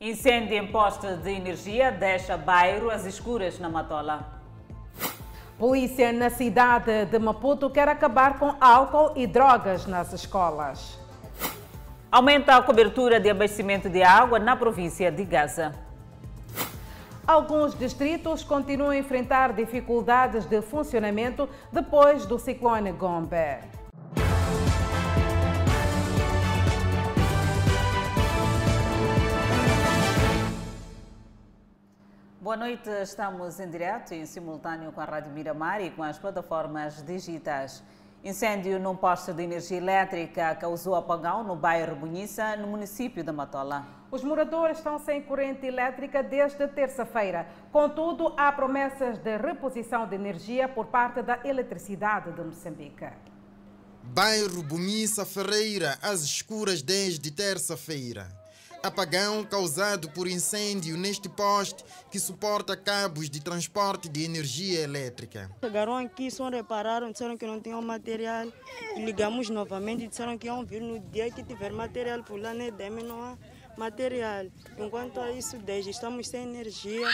[0.00, 4.40] Incêndio em poste de energia deixa bairro às escuras na Matola.
[5.58, 10.96] Polícia na cidade de Maputo quer acabar com álcool e drogas nas escolas.
[12.12, 15.74] Aumenta a cobertura de abastecimento de água na província de Gaza.
[17.26, 23.77] Alguns distritos continuam a enfrentar dificuldades de funcionamento depois do ciclone Gombe.
[32.48, 36.18] Boa noite, estamos em direto e em simultâneo com a Rádio Miramar e com as
[36.18, 37.82] plataformas digitais.
[38.24, 43.86] Incêndio num posto de energia elétrica causou apagão no bairro Bonissa, no município de Matola.
[44.10, 47.46] Os moradores estão sem corrente elétrica desde terça-feira.
[47.70, 53.08] Contudo, há promessas de reposição de energia por parte da Eletricidade de Moçambique.
[54.04, 58.37] Bairro Bonissa Ferreira, às escuras desde terça-feira.
[58.82, 65.50] Apagão causado por incêndio neste poste que suporta cabos de transporte de energia elétrica.
[65.62, 68.46] Chegaram aqui, só repararam, disseram que não tinham material.
[68.96, 72.66] Ligamos novamente e disseram que iam vir no dia que tiver material, por lá na
[72.66, 73.36] EDM não há
[73.78, 74.46] material.
[74.76, 77.08] Enquanto a isso, desde estamos sem energia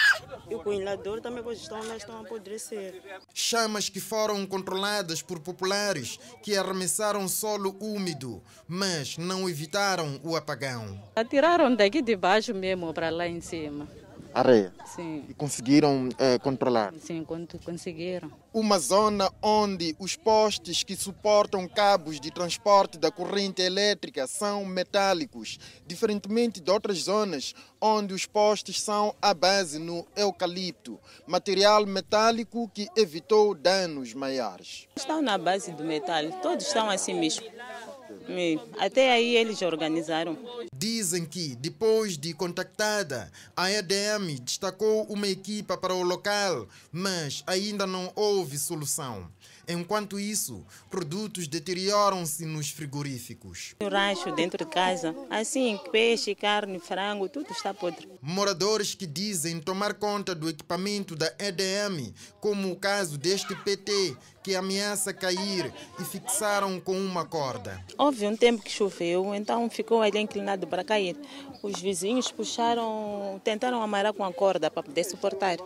[0.50, 3.02] e o coinlador também pois estão lá, estão a apodrecer.
[3.32, 11.00] Chamas que foram controladas por populares que arremessaram solo úmido, mas não evitaram o apagão.
[11.14, 13.86] Atiraram daqui de baixo mesmo para lá em cima.
[14.34, 14.74] Areia?
[14.84, 15.24] Sim.
[15.28, 16.92] E conseguiram eh, controlar?
[16.98, 17.24] Sim,
[17.64, 18.32] conseguiram.
[18.52, 25.58] Uma zona onde os postes que suportam cabos de transporte da corrente elétrica são metálicos,
[25.86, 32.88] diferentemente de outras zonas onde os postes são à base no eucalipto, material metálico que
[32.96, 34.88] evitou danos maiores.
[34.96, 37.46] Estão na base do metal, todos estão assim mesmo.
[38.78, 40.38] Até aí eles organizaram.
[40.74, 47.86] Dizem que, depois de contactada, a EDM destacou uma equipa para o local, mas ainda
[47.86, 49.28] não houve solução.
[49.66, 53.75] Enquanto isso, produtos deterioram-se nos frigoríficos.
[53.80, 58.08] No rancho, dentro de casa, assim, peixe, carne, frango, tudo está podre.
[58.20, 64.54] Moradores que dizem tomar conta do equipamento da EDM, como o caso deste PT, que
[64.54, 67.82] ameaça cair e fixaram com uma corda.
[67.97, 71.16] Houve um tempo que choveu, então ficou ali inclinado para cair.
[71.62, 75.56] Os vizinhos puxaram, tentaram amarrar com a corda para poder suportar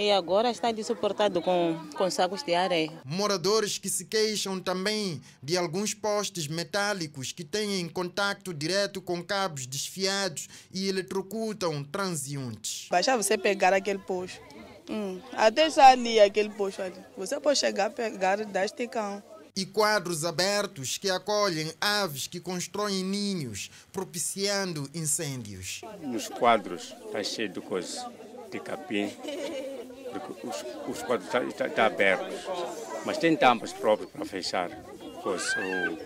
[0.00, 2.90] e agora está suportado com, com sacos de areia.
[3.04, 9.66] Moradores que se queixam também de alguns postes metálicos que têm contato direto com cabos
[9.66, 12.88] desfiados e eletrocutam transeuntes.
[12.90, 14.40] Basta você pegar aquele posto.
[14.88, 16.96] Hum, até já ali aquele posto ali.
[17.16, 19.22] Você pode chegar, pegar, dar esticão
[19.54, 25.82] e quadros abertos que acolhem aves que constroem ninhos, propiciando incêndios.
[26.00, 28.02] Nos quadros está cheio de coisas,
[28.50, 29.12] de capim,
[30.18, 32.34] porque os, os quadros estão tá, tá, tá abertos,
[33.04, 34.70] mas tem tampas próprias para fechar
[35.22, 35.98] coisas, ou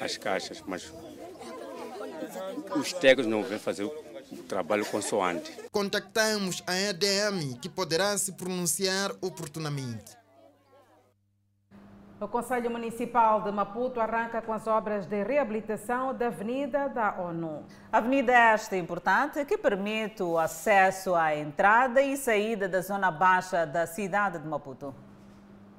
[0.00, 0.92] as caixas, mas
[2.76, 5.52] os técnicos não vêm fazer o trabalho consoante.
[5.70, 10.16] Contactamos a EDM, que poderá se pronunciar oportunamente.
[12.18, 17.62] O Conselho Municipal de Maputo arranca com as obras de reabilitação da Avenida da ONU.
[17.92, 23.86] Avenida esta importante que permite o acesso à entrada e saída da zona baixa da
[23.86, 24.94] cidade de Maputo.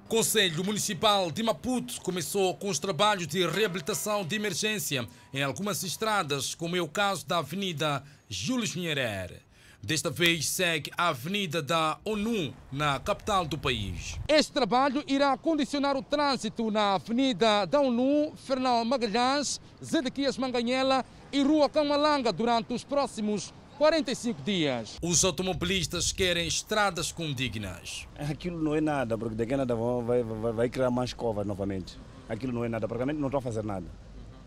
[0.06, 5.82] O Conselho Municipal de Maputo começou com os trabalhos de reabilitação de emergência em algumas
[5.82, 9.47] estradas, como é o caso da Avenida Júlio Nherere.
[9.82, 14.20] Desta vez segue a Avenida da ONU, na capital do país.
[14.28, 21.42] Este trabalho irá condicionar o trânsito na Avenida da ONU, Fernão Magalhães, Zedequias Manganhela e
[21.42, 24.98] Rua Camalanga durante os próximos 45 dias.
[25.02, 28.08] Os automobilistas querem estradas condignas.
[28.18, 31.98] Aquilo não é nada, porque daqui a nada vai, vai, vai criar mais covas novamente.
[32.28, 33.86] Aquilo não é nada, praticamente não estão a fazer nada.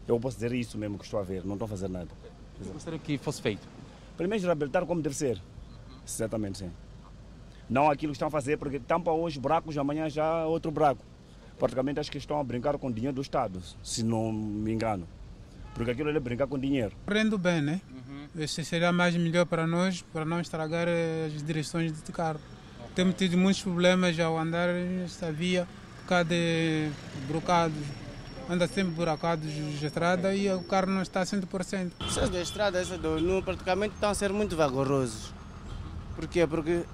[0.06, 2.08] Eu posso dizer isso mesmo que estou a ver, não estão a fazer nada.
[2.60, 3.66] Eu gostaria que fosse feito.
[4.20, 5.40] Primeiro reabilitar como deve ser.
[6.04, 6.70] Certamente sim.
[7.70, 11.02] Não aquilo que estão a fazer, porque tampa hoje buracos, amanhã já outro buraco.
[11.58, 15.08] Praticamente acho que estão a brincar com o dinheiro do Estado, se não me engano.
[15.72, 16.94] Porque aquilo é brincar com dinheiro.
[17.08, 17.80] Rendo bem, né?
[17.90, 18.42] Uhum.
[18.42, 20.86] Esse seria mais melhor para nós, para não estragar
[21.26, 22.40] as direções de carro.
[22.78, 22.90] Okay.
[22.96, 25.66] Temos tido muitos problemas ao andar nesta via
[26.02, 26.90] por causa de
[27.26, 27.86] brocados
[28.50, 31.92] anda sempre buracados de estrada e o carro não está a 100%.
[32.04, 35.32] Essas da estrada, essa do NU, praticamente estão a ser muito vagarosos.
[36.16, 36.44] Por quê?
[36.48, 36.84] Porque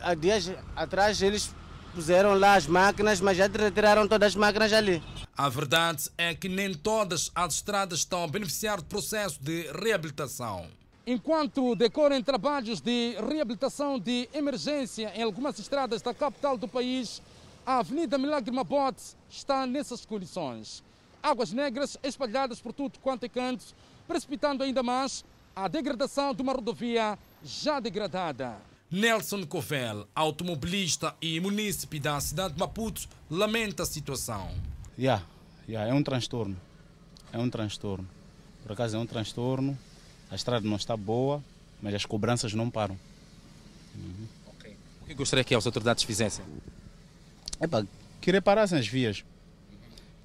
[0.00, 1.52] há dias atrás eles
[1.92, 5.02] puseram lá as máquinas, mas já retiraram todas as máquinas ali.
[5.36, 10.66] A verdade é que nem todas as estradas estão a beneficiar do processo de reabilitação.
[11.04, 17.20] Enquanto decorrem trabalhos de reabilitação de emergência em algumas estradas da capital do país,
[17.66, 20.84] a Avenida Milagre Mabote está nessas condições.
[21.22, 23.64] Águas negras espalhadas por tudo quanto é canto,
[24.08, 25.24] precipitando ainda mais
[25.54, 28.56] a degradação de uma rodovia já degradada.
[28.90, 34.50] Nelson Covel, automobilista e munícipe da cidade de Maputo, lamenta a situação.
[34.98, 35.24] Yeah,
[35.68, 36.56] yeah, é um transtorno.
[37.32, 38.08] É um transtorno.
[38.62, 39.78] Por acaso é um transtorno.
[40.30, 41.42] A estrada não está boa,
[41.80, 42.98] mas as cobranças não param.
[43.94, 44.26] Uhum.
[44.54, 44.76] Okay.
[45.02, 46.44] O que gostaria que as autoridades fizessem?
[47.60, 47.86] Epa,
[48.20, 49.24] que reparassem as vias.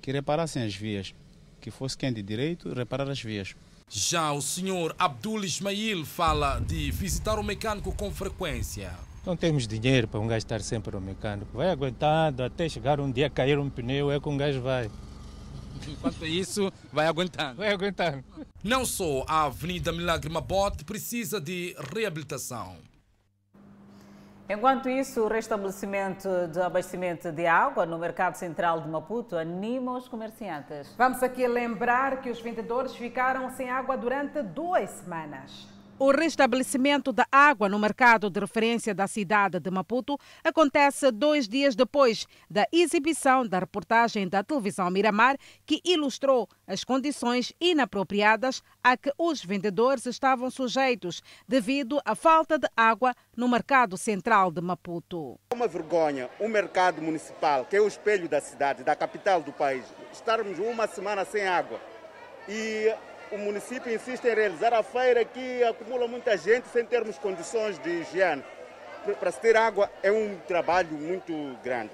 [0.06, 1.16] Que reparassem as vias.
[1.60, 3.56] Que fosse quem de direito reparar as vias.
[3.90, 8.94] Já o senhor Abdul Ismail fala de visitar o mecânico com frequência.
[9.26, 11.58] Não temos dinheiro para um gajo estar sempre no mecânico.
[11.58, 14.92] Vai aguentando até chegar um dia cair um pneu, é que um gajo vai.
[15.88, 17.56] Enquanto isso, vai aguentando.
[17.56, 18.24] Vai aguentando.
[18.64, 22.78] Não só a Avenida Milagre Mabote precisa de reabilitação.
[24.48, 30.08] Enquanto isso, o restabelecimento de abastecimento de água no mercado central de Maputo anima os
[30.08, 30.94] comerciantes.
[30.96, 35.75] Vamos aqui lembrar que os vendedores ficaram sem água durante duas semanas.
[35.98, 41.74] O restabelecimento da água no mercado de referência da cidade de Maputo acontece dois dias
[41.74, 49.10] depois da exibição da reportagem da televisão Miramar, que ilustrou as condições inapropriadas a que
[49.18, 55.40] os vendedores estavam sujeitos devido à falta de água no mercado central de Maputo.
[55.50, 59.54] É uma vergonha o mercado municipal, que é o espelho da cidade, da capital do
[59.54, 61.80] país, estarmos uma semana sem água.
[62.50, 62.94] E
[63.32, 67.90] o município insiste em realizar a feira que acumula muita gente sem termos condições de
[67.90, 68.44] higiene.
[69.20, 71.34] Para se ter água é um trabalho muito
[71.64, 71.92] grande.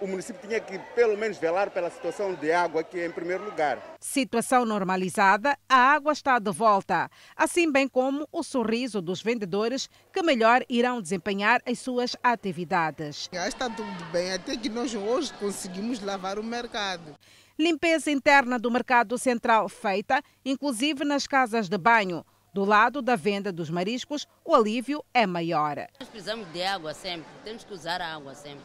[0.00, 3.78] O município tinha que, pelo menos, velar pela situação de água aqui em primeiro lugar.
[4.00, 10.20] Situação normalizada, a água está de volta, assim bem como o sorriso dos vendedores que
[10.20, 13.30] melhor irão desempenhar as suas atividades.
[13.32, 17.14] Está tudo bem, até que nós hoje conseguimos lavar o mercado.
[17.58, 22.24] Limpeza interna do mercado central feita, inclusive nas casas de banho.
[22.54, 25.76] Do lado da venda dos mariscos, o alívio é maior.
[26.00, 28.62] Nós precisamos de água sempre, temos que usar a água sempre.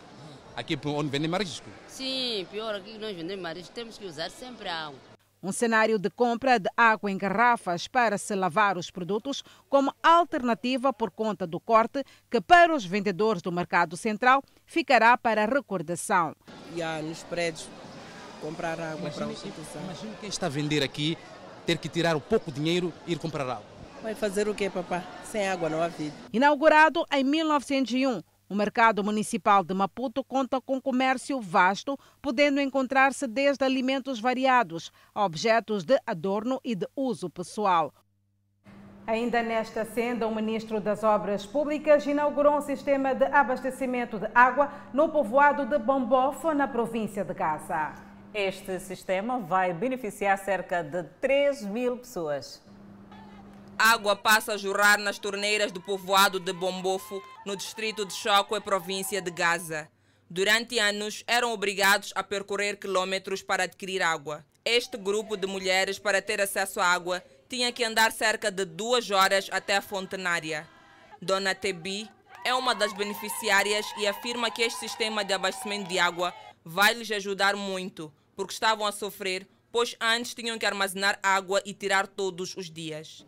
[0.56, 1.70] Aqui onde vendem marisco?
[1.88, 5.00] Sim, pior aqui que nós vendemos marisco, temos que usar sempre a água.
[5.44, 10.92] Um cenário de compra de água em garrafas para se lavar os produtos como alternativa
[10.92, 16.36] por conta do corte que para os vendedores do mercado central ficará para recordação.
[16.76, 17.70] E há nos prédios
[18.38, 19.82] comprar água para a instituição.
[19.84, 21.18] Imagina quem está a vender aqui
[21.66, 23.78] ter que tirar um pouco de dinheiro e ir comprar água.
[24.02, 25.04] Vai fazer o quê, papá?
[25.26, 26.16] Sem água não há vida.
[26.32, 33.66] Inaugurado em 1901, o mercado municipal de Maputo conta com comércio vasto, podendo encontrar-se desde
[33.66, 37.94] alimentos variados a objetos de adorno e de uso pessoal.
[39.06, 44.72] Ainda nesta senda, o ministro das Obras Públicas inaugurou um sistema de abastecimento de água
[44.94, 48.07] no povoado de Bombofo, na província de Gaza.
[48.40, 52.62] Este sistema vai beneficiar cerca de 3 mil pessoas.
[53.80, 59.20] Água passa a jorrar nas torneiras do povoado de Bombofo, no distrito de Choco, província
[59.20, 59.90] de Gaza.
[60.30, 64.46] Durante anos, eram obrigados a percorrer quilômetros para adquirir água.
[64.64, 69.10] Este grupo de mulheres, para ter acesso à água, tinha que andar cerca de duas
[69.10, 70.68] horas até a fontenária.
[71.20, 72.08] Dona Tebi
[72.46, 76.32] é uma das beneficiárias e afirma que este sistema de abastecimento de água
[76.64, 81.74] vai lhes ajudar muito, porque estavam a sofrer, pois antes tinham que armazenar água e
[81.74, 83.26] tirar todos os dias.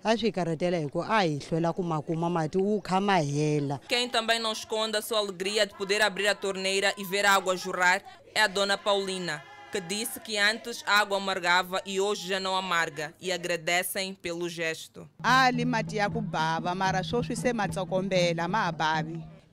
[3.89, 7.33] Quem também não esconde a sua alegria de poder abrir a torneira e ver a
[7.33, 8.01] água jorrar
[8.33, 12.55] é a dona Paulina, que disse que antes a água amargava e hoje já não
[12.55, 15.09] amarga, e agradecem pelo gesto.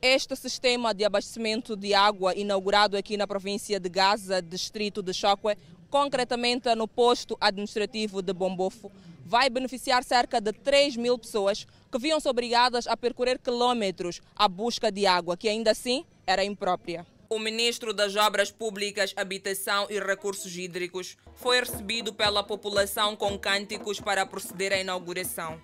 [0.09, 5.59] Este sistema de abastecimento de água, inaugurado aqui na província de Gaza, distrito de Chokwe,
[5.91, 8.93] concretamente no posto administrativo de Bombofo,
[9.25, 14.93] vai beneficiar cerca de 3 mil pessoas que viam-se obrigadas a percorrer quilômetros à busca
[14.93, 17.05] de água, que ainda assim era imprópria.
[17.29, 23.99] O ministro das Obras Públicas, Habitação e Recursos Hídricos foi recebido pela população com cânticos
[23.99, 25.61] para proceder à inauguração.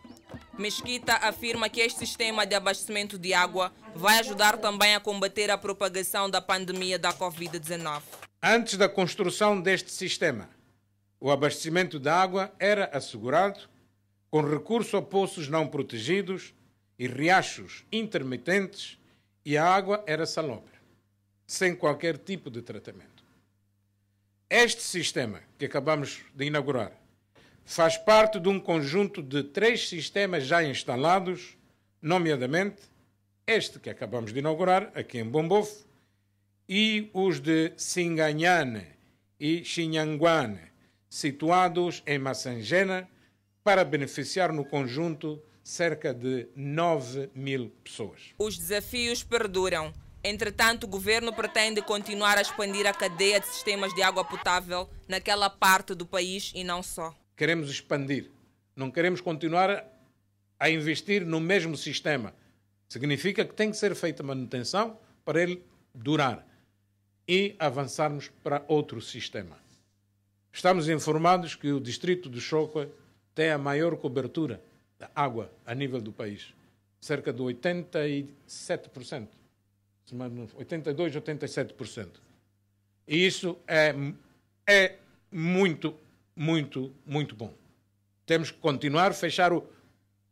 [0.59, 5.59] Mesquita afirma que este sistema de abastecimento de água vai ajudar também a combater a
[5.59, 8.03] propagação da pandemia da Covid-19.
[8.43, 10.49] Antes da construção deste sistema,
[11.21, 13.61] o abastecimento de água era assegurado
[14.31, 16.55] com recurso a poços não protegidos
[16.99, 18.99] e riachos intermitentes
[19.45, 20.73] e a água era salobre,
[21.47, 23.25] sem qualquer tipo de tratamento.
[24.49, 27.02] Este sistema que acabamos de inaugurar
[27.65, 31.57] faz parte de um conjunto de três sistemas já instalados,
[32.01, 32.83] nomeadamente
[33.47, 35.85] este que acabamos de inaugurar aqui em Bombofo
[36.69, 38.87] e os de Singanhane
[39.39, 40.61] e Xinhanguane,
[41.09, 43.09] situados em Massangena,
[43.65, 48.33] para beneficiar no conjunto cerca de 9 mil pessoas.
[48.39, 49.93] Os desafios perduram.
[50.25, 55.51] Entretanto, o governo pretende continuar a expandir a cadeia de sistemas de água potável naquela
[55.51, 57.15] parte do país e não só.
[57.37, 58.31] Queremos expandir.
[58.75, 59.85] Não queremos continuar
[60.59, 62.35] a investir no mesmo sistema.
[62.89, 65.63] Significa que tem que ser feita manutenção para ele
[65.95, 66.47] durar
[67.27, 69.57] e avançarmos para outro sistema.
[70.53, 72.89] Estamos informados que o distrito de Choca
[73.35, 74.63] tem a maior cobertura
[74.99, 76.53] da água a nível do país,
[77.01, 79.29] cerca de 87%,
[80.55, 82.09] 82, 87%.
[83.09, 83.95] E isso é,
[84.67, 84.97] é
[85.31, 85.95] muito,
[86.35, 87.53] muito, muito bom.
[88.27, 89.67] Temos que continuar, fechar o,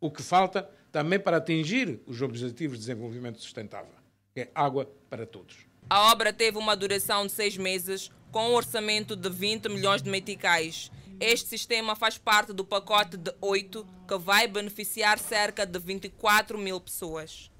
[0.00, 3.94] o que falta também para atingir os Objetivos de Desenvolvimento Sustentável,
[4.34, 5.56] que é água para todos.
[5.88, 10.10] A obra teve uma duração de seis meses, com um orçamento de 20 milhões de
[10.10, 10.90] meticais.
[11.18, 16.80] Este sistema faz parte do pacote de oito, que vai beneficiar cerca de 24 mil
[16.80, 17.50] pessoas.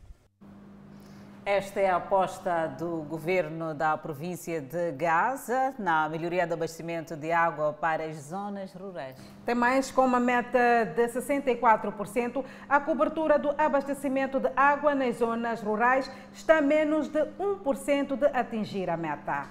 [1.45, 7.33] Esta é a aposta do governo da província de Gaza na melhoria do abastecimento de
[7.33, 9.17] água para as zonas rurais.
[9.47, 15.63] Tem mais com uma meta de 64%, a cobertura do abastecimento de água nas zonas
[15.63, 19.47] rurais está a menos de 1% de atingir a meta.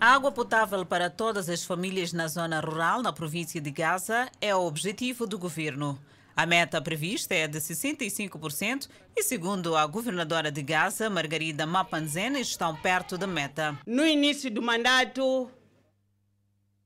[0.00, 4.62] Água potável para todas as famílias na zona rural na província de Gaza é o
[4.62, 5.98] objetivo do governo.
[6.36, 12.74] A meta prevista é de 65% e, segundo a governadora de Gaza, Margarida Mapanzene, estão
[12.74, 13.78] perto da meta.
[13.86, 15.48] No início do mandato,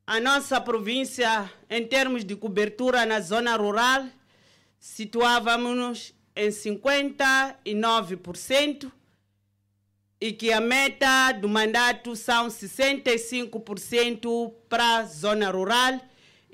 [0.07, 4.07] a nossa província, em termos de cobertura na zona rural,
[4.79, 8.93] situávamos em 59%
[10.21, 15.99] e que a meta do mandato são 65% para a zona rural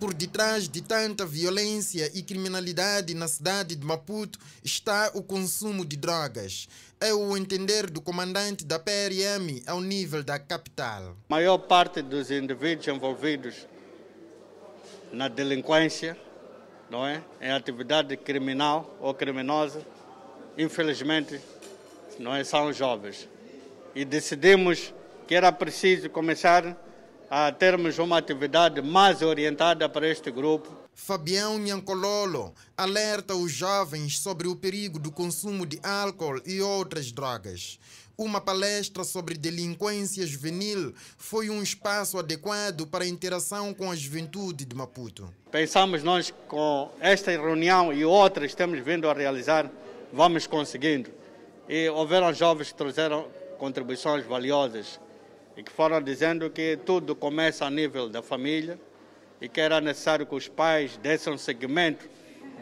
[0.00, 5.96] Por detrás de tanta violência e criminalidade na cidade de Maputo está o consumo de
[5.96, 6.68] drogas.
[7.00, 11.10] É o entender do comandante da PRM ao nível da capital.
[11.10, 13.68] A maior parte dos indivíduos envolvidos
[15.12, 16.16] na delinquência,
[16.88, 17.22] não é?
[17.40, 19.84] Em atividade criminal ou criminosa,
[20.56, 21.40] infelizmente,
[22.18, 22.44] não é?
[22.44, 23.28] São jovens.
[23.94, 24.94] E decidimos
[25.26, 26.76] que era preciso começar
[27.30, 30.76] a termos uma atividade mais orientada para este grupo.
[30.92, 37.78] Fabião Nhancololo alerta os jovens sobre o perigo do consumo de álcool e outras drogas.
[38.20, 44.66] Uma palestra sobre delinquência juvenil foi um espaço adequado para a interação com a juventude
[44.66, 45.32] de Maputo.
[45.50, 49.70] Pensamos nós com esta reunião e outras que estamos vindo a realizar,
[50.12, 51.10] vamos conseguindo.
[51.66, 55.00] E houveram jovens que trouxeram contribuições valiosas
[55.56, 58.78] e que foram dizendo que tudo começa a nível da família
[59.40, 62.06] e que era necessário que os pais dessem um seguimento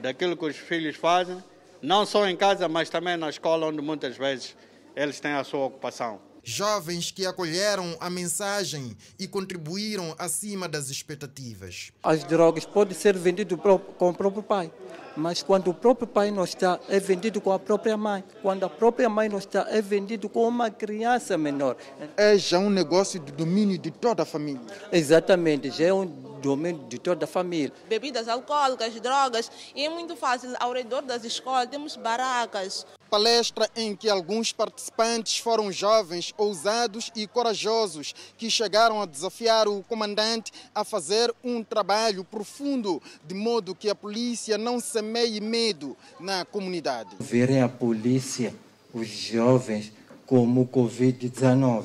[0.01, 1.43] daquilo que os filhos fazem,
[1.83, 4.55] não só em casa, mas também na escola, onde muitas vezes
[4.99, 6.21] eles têm a sua ocupação.
[6.43, 11.93] Jovens que acolheram a mensagem e contribuíram acima das expectativas.
[12.03, 13.59] As drogas podem ser vendidas
[13.97, 14.73] com o próprio pai,
[15.17, 18.25] mas quando o próprio pai não está, é vendido com a própria mãe.
[18.43, 21.77] Quando a própria mãe não está, é vendido com uma criança menor.
[22.17, 24.63] É já um negócio de domínio de toda a família.
[24.91, 26.07] Exatamente, já é um
[26.41, 27.73] domínio de toda a família.
[27.89, 30.55] Bebidas alcoólicas, drogas, e é muito fácil.
[30.59, 32.87] Ao redor das escolas temos barracas.
[33.09, 39.83] Palestra em que alguns participantes foram jovens, ousados e corajosos que chegaram a desafiar o
[39.83, 46.45] comandante a fazer um trabalho profundo, de modo que a polícia não semeie medo na
[46.45, 47.17] comunidade.
[47.19, 48.55] Verem a polícia,
[48.93, 49.91] os jovens,
[50.27, 51.85] como o Covid-19.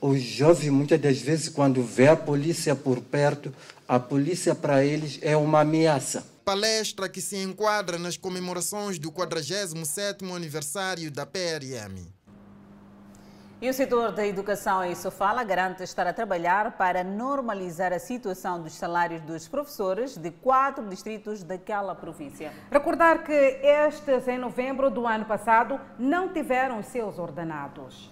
[0.00, 3.54] Os jovens, muitas das vezes, quando vê a polícia por perto,
[3.86, 6.24] a polícia para eles é uma ameaça.
[6.48, 12.08] Palestra que se enquadra nas comemorações do 47º aniversário da PRM.
[13.60, 18.62] E o setor da educação em Sofala garante estar a trabalhar para normalizar a situação
[18.62, 22.50] dos salários dos professores de quatro distritos daquela província.
[22.70, 28.10] Recordar que estes, em novembro do ano passado, não tiveram os seus ordenados.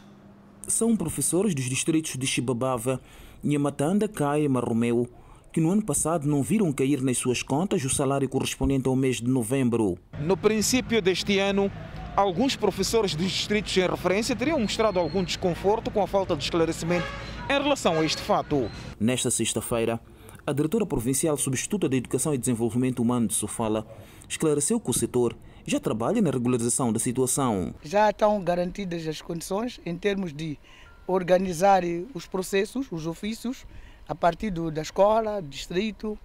[0.68, 3.00] São professores dos distritos de Chibabava,
[3.42, 5.08] Nhamatanda, Caia e Marromeu,
[5.56, 9.22] que no ano passado não viram cair nas suas contas o salário correspondente ao mês
[9.22, 9.96] de novembro.
[10.20, 11.72] No princípio deste ano,
[12.14, 17.06] alguns professores dos distritos em referência teriam mostrado algum desconforto com a falta de esclarecimento
[17.48, 18.70] em relação a este fato.
[19.00, 19.98] Nesta sexta-feira,
[20.46, 23.86] a diretora provincial substituta de Educação e Desenvolvimento Humano de Sofala
[24.28, 25.34] esclareceu que o setor
[25.66, 27.74] já trabalha na regularização da situação.
[27.82, 30.58] Já estão garantidas as condições em termos de
[31.06, 31.82] organizar
[32.12, 33.64] os processos, os ofícios,
[34.08, 36.18] a partir do, da escola, distrito,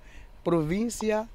[0.44, 1.28] província,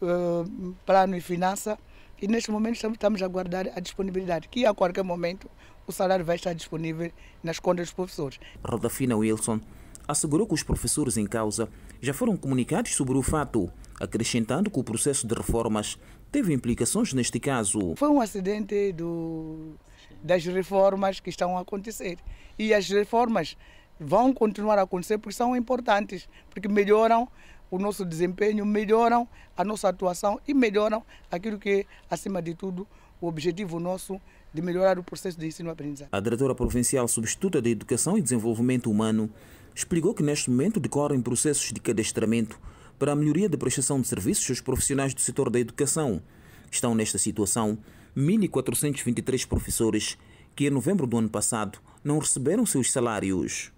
[0.00, 1.78] uh, plano e finança.
[2.20, 5.50] E neste momento estamos a aguardar a disponibilidade, que a qualquer momento
[5.86, 7.10] o salário vai estar disponível
[7.42, 8.38] nas contas dos professores.
[8.64, 9.60] Rodafina Wilson
[10.06, 11.68] assegurou que os professores em causa
[12.00, 15.98] já foram comunicados sobre o fato, acrescentando que o processo de reformas
[16.30, 17.94] teve implicações neste caso.
[17.96, 19.74] Foi um acidente do,
[20.22, 22.18] das reformas que estão a acontecer.
[22.58, 23.56] E as reformas
[24.02, 27.28] vão continuar a acontecer porque são importantes, porque melhoram
[27.70, 32.86] o nosso desempenho, melhoram a nossa atuação e melhoram aquilo que, acima de tudo,
[33.20, 34.20] o objetivo nosso
[34.52, 36.10] de melhorar o processo de ensino-aprendizagem.
[36.12, 39.30] A diretora provincial substituta de Educação e Desenvolvimento Humano
[39.74, 42.60] explicou que neste momento decorrem processos de cadastramento
[42.98, 46.22] para a melhoria da prestação de serviços aos profissionais do setor da educação.
[46.70, 47.78] Estão nesta situação
[48.16, 50.18] 1.423 professores
[50.54, 53.72] que, em novembro do ano passado, não receberam seus salários.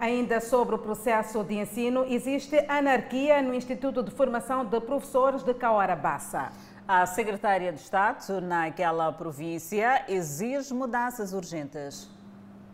[0.00, 5.52] Ainda sobre o processo de ensino, existe anarquia no Instituto de Formação de Professores de
[5.52, 6.52] Caorabassa.
[6.86, 12.08] A secretária de Estado naquela província exige mudanças urgentes.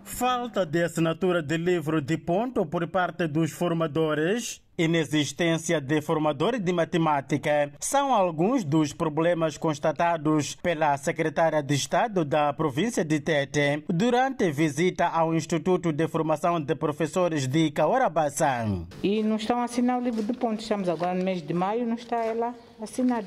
[0.05, 6.73] Falta de assinatura de livro de ponto por parte dos formadores, inexistência de formadores de
[6.73, 14.51] matemática são alguns dos problemas constatados pela secretária de Estado da província de Tete durante
[14.51, 18.67] visita ao Instituto de Formação de Professores de Caorabassa.
[19.03, 20.61] E não estão a assinar o livro de ponto.
[20.61, 23.27] Estamos agora no mês de maio, não está ela assinado.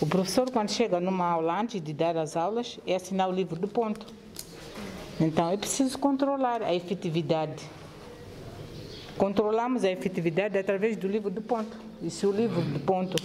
[0.00, 3.60] O professor, quando chega numa aula antes de dar as aulas, é assinar o livro
[3.60, 4.06] de ponto.
[5.20, 7.62] Então é preciso controlar a efetividade.
[9.16, 11.76] Controlamos a efetividade através do livro de ponto.
[12.02, 13.16] E se o livro de ponto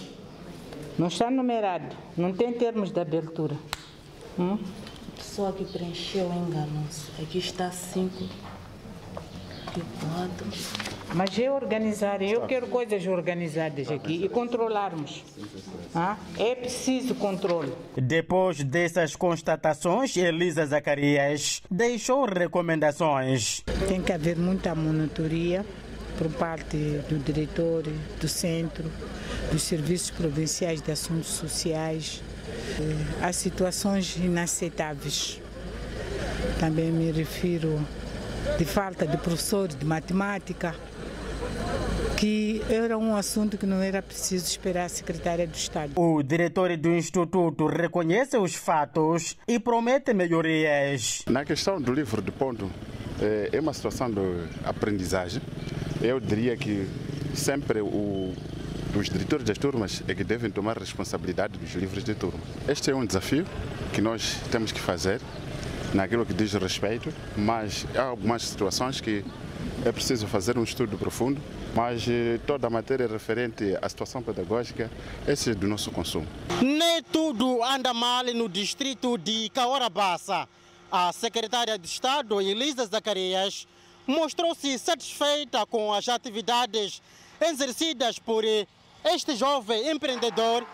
[0.98, 3.56] não está numerado, não tem termos de abertura.
[4.38, 4.58] Hum?
[5.12, 7.10] A pessoa que preencheu enganou-se.
[7.20, 8.24] Aqui está 5
[9.76, 10.88] e 4.
[11.14, 15.24] Mas é organizar, eu quero coisas organizadas aqui e controlarmos.
[15.94, 17.72] Ah, é preciso controle.
[17.96, 23.62] Depois dessas constatações, Elisa Zacarias deixou recomendações.
[23.88, 25.64] Tem que haver muita monitoria
[26.18, 26.76] por parte
[27.08, 27.84] do diretor
[28.20, 28.90] do centro,
[29.52, 32.20] dos serviços provinciais de assuntos sociais.
[33.22, 35.40] Há situações inaceitáveis.
[36.58, 37.80] Também me refiro
[38.58, 40.74] de falta de professores de matemática,
[42.16, 45.92] que era um assunto que não era preciso esperar a secretária do Estado.
[45.94, 51.22] O diretor do Instituto reconhece os fatos e promete melhorias.
[51.28, 52.68] Na questão do livro de ponto,
[53.52, 54.20] é uma situação de
[54.64, 55.40] aprendizagem.
[56.00, 56.88] Eu diria que
[57.34, 58.32] sempre o,
[58.94, 62.40] os diretores das turmas é que devem tomar responsabilidade dos livros de turma.
[62.68, 63.44] Este é um desafio
[63.92, 65.20] que nós temos que fazer
[65.92, 69.24] naquilo que diz respeito, mas há algumas situações que
[69.84, 71.40] é preciso fazer um estudo profundo,
[71.74, 74.90] mas eh, toda a matéria referente à situação pedagógica,
[75.26, 76.26] esse é do nosso consumo.
[76.62, 80.48] Nem tudo anda mal no distrito de Caorabassa.
[80.90, 83.66] A secretária de Estado, Elisa Zacarias,
[84.08, 87.02] mostrou-se satisfeita com as atividades
[87.38, 88.42] exercidas por
[89.04, 90.66] este jovem empreendedor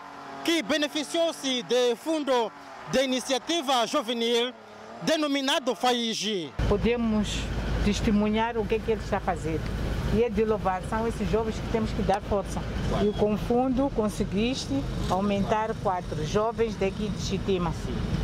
[0.45, 2.51] que beneficiou-se do fundo
[2.91, 4.53] de iniciativa juvenil
[5.01, 6.53] denominado FAIGI.
[6.69, 7.27] Podemos
[7.83, 9.61] testemunhar o que, é que ele está fazendo.
[10.15, 12.61] E é de louvar, são esses jovens que temos que dar força.
[13.03, 17.73] E com o fundo conseguiste aumentar quatro jovens daqui de Chitima.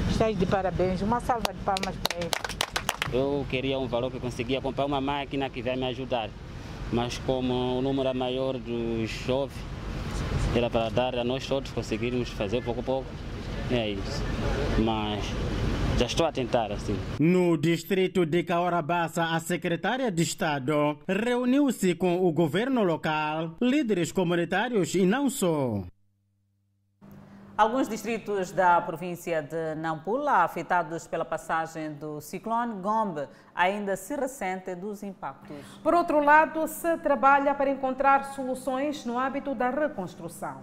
[0.10, 1.02] Estás de parabéns.
[1.02, 2.61] Uma salva de palmas para ele.
[3.13, 6.30] Eu queria um valor que conseguia comprar uma máquina que vai me ajudar.
[6.91, 9.58] Mas como o número é maior dos jovens,
[10.56, 13.08] era para dar a nós todos conseguirmos fazer pouco a pouco.
[13.69, 14.24] É isso.
[14.80, 15.24] Mas
[15.97, 16.95] já estou a tentar assim.
[17.19, 24.95] No distrito de Caorabassa, a secretária de Estado reuniu-se com o governo local, líderes comunitários
[24.95, 25.84] e não só.
[27.62, 34.76] Alguns distritos da província de Nampula, afetados pela passagem do ciclone Gombe, ainda se ressentem
[34.76, 35.63] dos impactos.
[35.84, 40.60] Por outro lado, se trabalha para encontrar soluções no âmbito da reconstrução.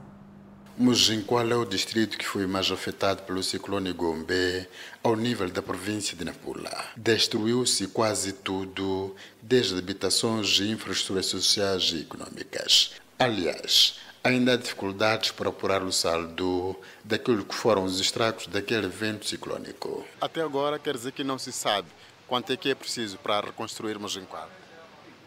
[0.76, 4.66] Mujin, qual é o distrito que foi mais afetado pelo ciclone Gombe
[5.00, 6.84] ao nível da província de Nampula?
[6.96, 12.96] Destruiu-se quase tudo, desde habitações e infraestruturas sociais e econômicas.
[13.16, 19.26] Aliás, ainda há dificuldades para apurar o saldo daquilo que foram os estragos daquele evento
[19.26, 20.06] ciclônico.
[20.20, 21.88] Até agora quer dizer que não se sabe
[22.26, 24.50] quanto é que é preciso para reconstruirmos em quadro.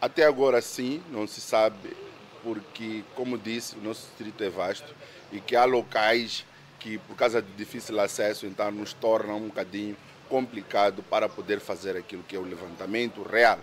[0.00, 1.96] Até agora sim, não se sabe,
[2.42, 4.94] porque, como disse, o nosso distrito é vasto
[5.30, 6.44] e que há locais
[6.78, 9.96] que, por causa de difícil acesso, então nos torna um bocadinho
[10.28, 13.58] complicado para poder fazer aquilo que é o levantamento real.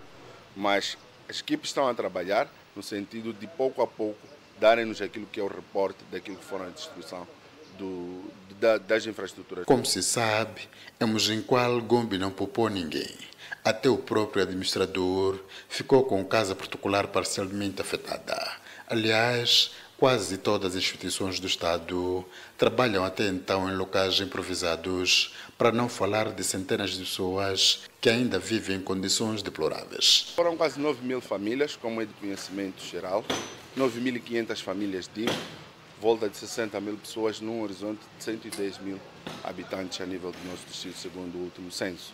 [0.56, 0.96] Mas
[1.28, 5.42] as equipes estão a trabalhar no sentido de pouco a pouco darem-nos aquilo que é
[5.42, 7.26] o reporte daquilo que foram a destruição
[7.78, 9.64] do, da, das infraestruturas.
[9.64, 10.68] Como se sabe,
[11.00, 13.16] em Mujinqual, Gombe não poupou ninguém.
[13.64, 18.36] Até o próprio administrador ficou com casa particular parcialmente afetada.
[18.86, 22.24] Aliás, quase todas as instituições do Estado
[22.56, 28.38] trabalham até então em locais improvisados, para não falar de centenas de pessoas que ainda
[28.38, 30.32] vivem em condições deploráveis.
[30.34, 33.22] Foram quase 9 mil famílias, como é de conhecimento geral,
[33.76, 35.26] 9.500 famílias de
[36.00, 38.98] volta de 60 mil pessoas num horizonte de 110 mil
[39.44, 42.12] habitantes a nível do nosso distrito, segundo o último censo.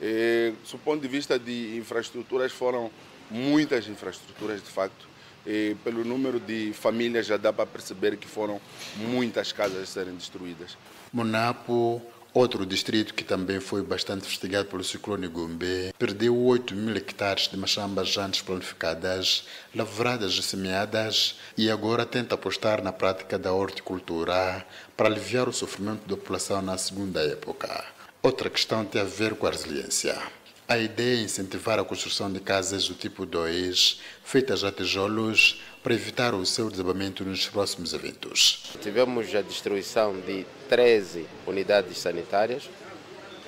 [0.00, 2.90] E, do ponto de vista de infraestruturas, foram
[3.30, 5.08] muitas infraestruturas, de facto.
[5.46, 8.60] E, pelo número de famílias, já dá para perceber que foram
[8.96, 10.76] muitas casas a serem destruídas.
[11.12, 17.48] Monapo, outro distrito que também foi bastante investigado pelo ciclone Gombe, perdeu 8 mil hectares
[17.48, 24.66] de machambas antes planificadas, lavradas e semeadas, e agora tenta apostar na prática da horticultura
[24.96, 27.84] para aliviar o sofrimento da população na segunda época.
[28.22, 30.20] Outra questão tem a ver com a resiliência.
[30.68, 35.94] A ideia é incentivar a construção de casas do tipo 2, feitas a tijolos, para
[35.94, 38.70] evitar o seu desabamento nos próximos eventos.
[38.80, 42.70] Tivemos a destruição de 13 unidades sanitárias.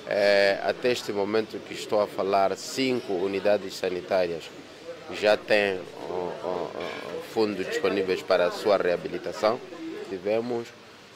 [0.05, 4.43] É, até este momento que estou a falar, cinco unidades sanitárias
[5.13, 6.71] já têm o, o,
[7.17, 9.57] o fundo disponíveis para a sua reabilitação.
[10.09, 10.67] Tivemos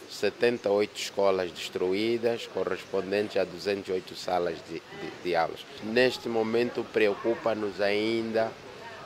[0.09, 5.59] 78 escolas destruídas, correspondentes a 208 salas de, de, de aulas.
[5.83, 8.49] Neste momento, preocupa-nos ainda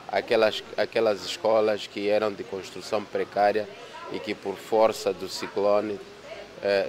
[0.07, 3.67] aquelas, aquelas escolas que eram de construção precária
[4.13, 5.99] e que, por força do ciclone,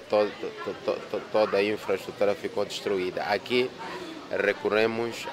[0.08, 0.30] to,
[1.30, 3.22] toda a infraestrutura ficou destruída.
[3.22, 3.70] Aqui
[4.30, 5.26] recorremos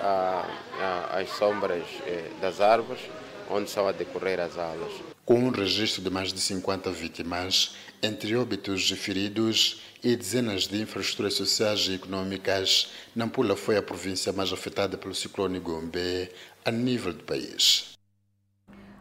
[1.12, 3.02] às sombras eh, das árvores,
[3.49, 4.91] onde são a decorrer as aulas.
[5.25, 10.82] Com um registro de mais de 50 vítimas, entre óbitos e feridos e dezenas de
[10.82, 16.30] infraestruturas sociais e econômicas, Nampula foi a província mais afetada pelo ciclone Gombe
[16.65, 17.98] a nível do país.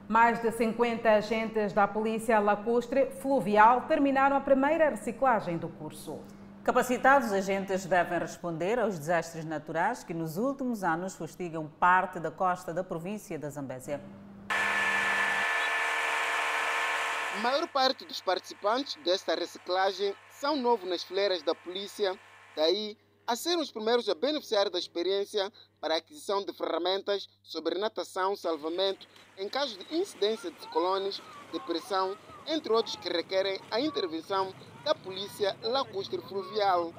[0.08, 6.18] Mais de 50 agentes da Polícia Lacustre Fluvial terminaram a primeira reciclagem do curso.
[6.64, 12.72] Capacitados, agentes devem responder aos desastres naturais que nos últimos anos fustigam parte da costa
[12.72, 14.00] da província da Zambésia.
[17.34, 22.18] A maior parte dos participantes desta reciclagem são novos nas fileiras da polícia,
[22.56, 22.96] daí
[23.28, 28.34] a serem os primeiros a beneficiar da experiência para a aquisição de ferramentas sobre natação,
[28.34, 31.20] salvamento, em caso de incidência de ciclones,
[31.52, 36.94] depressão, entre outros que requerem a intervenção da polícia lacustre fluvial.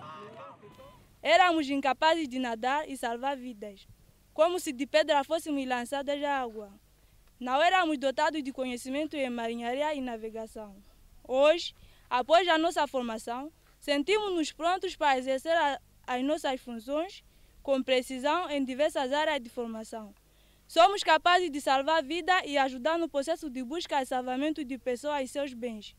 [1.23, 3.87] éramos incapazes de nadar e salvar vidas,
[4.31, 6.71] como se de pedra fôssemos lançadas à água.
[7.39, 10.75] Não éramos dotados de conhecimento em marinharia e navegação.
[11.27, 11.73] Hoje,
[12.07, 15.57] após a nossa formação, sentimos-nos prontos para exercer
[16.09, 17.23] as nossas funções
[17.61, 20.11] com precisão em diversas áreas de formação.
[20.67, 25.25] Somos capazes de salvar vida e ajudar no processo de busca e salvamento de pessoas
[25.25, 25.95] e seus bens.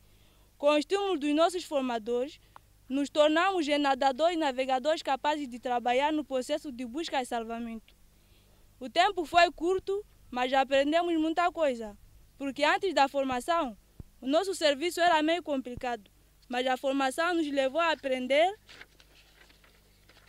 [0.59, 2.40] Com o estímulo dos nossos formadores,
[2.88, 7.94] nos tornamos nadadores e navegadores capazes de trabalhar no processo de busca e salvamento.
[8.81, 11.96] O tempo foi curto, mas já aprendemos muita coisa,
[12.37, 13.79] porque antes da formação,
[14.20, 16.11] o nosso serviço era meio complicado,
[16.49, 18.59] mas a formação nos levou a aprender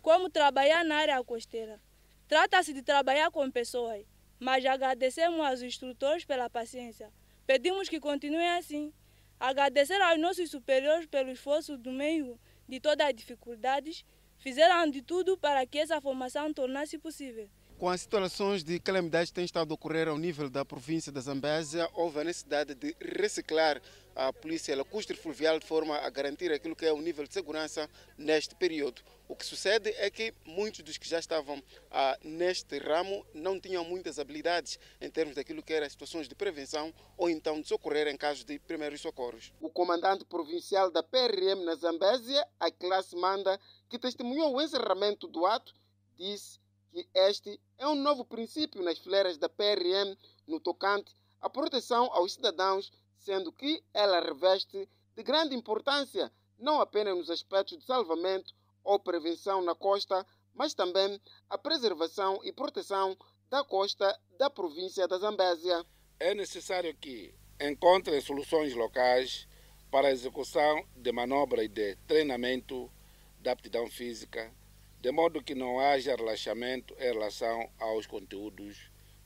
[0.02, 1.80] como trabalhar na área costeira.
[2.28, 4.06] Trata-se de trabalhar com pessoas,
[4.40, 7.12] mas agradecemos aos instrutores pela paciência.
[7.46, 8.94] Pedimos que continuem assim.
[9.40, 14.06] Agradecer aos nossos superiores pelo esforço do meio de todas as dificuldades,
[14.38, 17.50] fizeram de tudo para que essa formação tornasse possível.
[17.82, 21.20] Com as situações de calamidades que têm estado a ocorrer ao nível da província da
[21.20, 23.82] Zambésia, houve a necessidade de reciclar
[24.16, 27.90] a polícia lacustre fluvial de forma a garantir aquilo que é o nível de segurança
[28.16, 29.02] neste período.
[29.28, 33.84] O que sucede é que muitos dos que já estavam ah, neste ramo não tinham
[33.84, 38.16] muitas habilidades em termos daquilo que eram situações de prevenção ou então de socorrer em
[38.16, 39.52] casos de primeiros socorros.
[39.60, 45.48] O comandante provincial da PRM na Zambésia, a classe Manda, que testemunhou o encerramento do
[45.48, 45.74] ato,
[46.16, 52.12] disse que este é um novo princípio nas fileiras da PRM no tocante à proteção
[52.12, 58.54] aos cidadãos, sendo que ela reveste de grande importância não apenas nos aspectos de salvamento
[58.84, 63.18] ou prevenção na costa, mas também a preservação e proteção
[63.50, 65.84] da costa da província da Zambésia.
[66.20, 69.48] É necessário que encontrem soluções locais
[69.90, 72.92] para a execução de manobras de treinamento
[73.40, 74.54] da aptidão física
[75.02, 78.78] de modo que não haja relaxamento em relação aos conteúdos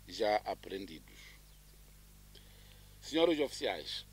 [0.08, 1.20] já aprendidos.
[3.02, 4.06] Senhores oficiais,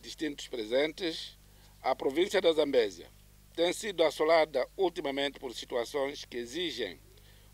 [0.00, 1.38] distintos presentes,
[1.80, 3.08] a província da Zambésia
[3.54, 6.98] tem sido assolada ultimamente por situações que exigem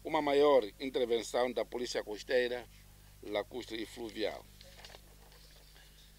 [0.02, 2.66] uma maior intervenção da Polícia Costeira,
[3.22, 4.46] Lacustre e Fluvial.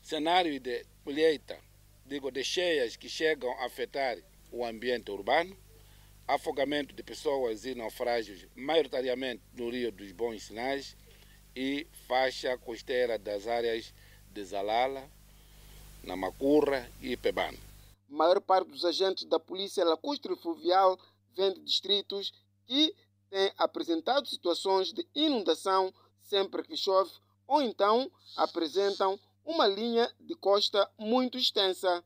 [0.03, 1.57] Cenário de colheita,
[2.05, 4.19] digo, de cheias que chegam a afetar
[4.51, 5.57] o ambiente urbano,
[6.34, 10.96] afogamento de pessoas e naufrágios, maioritariamente no Rio dos Bons Sinais
[11.56, 13.94] e faixa costeira das áreas
[14.32, 15.10] de Zalala,
[16.04, 17.58] Namacurra e Pebano.
[18.10, 20.98] A maior parte dos agentes da Polícia Lacustre Fluvial
[21.36, 22.34] vem de distritos
[22.65, 22.96] que
[23.30, 27.12] têm apresentado situações de inundação sempre que chove
[27.46, 32.04] ou então apresentam uma linha de costa muito extensa.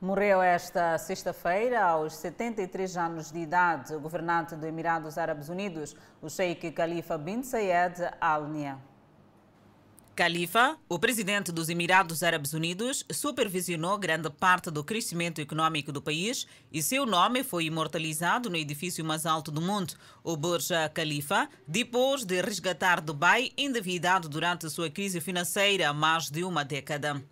[0.00, 6.30] Morreu esta sexta-feira, aos 73 anos de idade, o governante dos Emirados Árabes Unidos, o
[6.30, 8.78] Sheikh Khalifa bin Zayed Al Nia.
[10.16, 16.46] Khalifa, o presidente dos Emirados Árabes Unidos, supervisionou grande parte do crescimento econômico do país
[16.72, 19.92] e seu nome foi imortalizado no edifício mais alto do mundo,
[20.24, 26.42] o Burj Khalifa, depois de resgatar Dubai endividado durante sua crise financeira há mais de
[26.42, 27.22] uma década.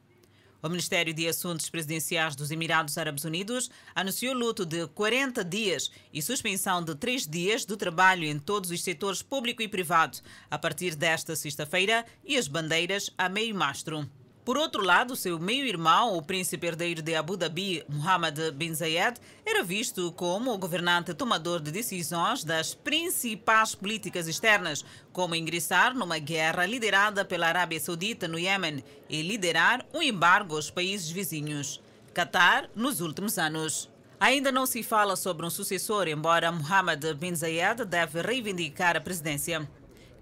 [0.60, 6.20] O Ministério de Assuntos Presidenciais dos Emirados Árabes Unidos anunciou luto de 40 dias e
[6.20, 10.18] suspensão de três dias do trabalho em todos os setores público e privado
[10.50, 14.08] a partir desta sexta-feira e as bandeiras a meio mastro.
[14.48, 19.62] Por outro lado, seu meio-irmão, o príncipe herdeiro de Abu Dhabi, Mohammed bin Zayed, era
[19.62, 26.64] visto como o governante tomador de decisões das principais políticas externas, como ingressar numa guerra
[26.64, 31.78] liderada pela Arábia Saudita no Iêmen e liderar um embargo aos países vizinhos.
[32.14, 33.90] Qatar, nos últimos anos.
[34.18, 39.68] Ainda não se fala sobre um sucessor, embora Mohammed bin Zayed deve reivindicar a presidência.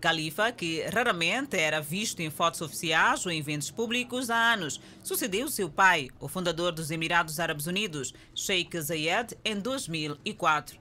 [0.01, 5.49] Khalifa, que raramente era visto em fotos oficiais ou em eventos públicos há anos, sucedeu
[5.49, 10.79] seu pai, o fundador dos Emirados Árabes Unidos, Sheikh Zayed, em 2004.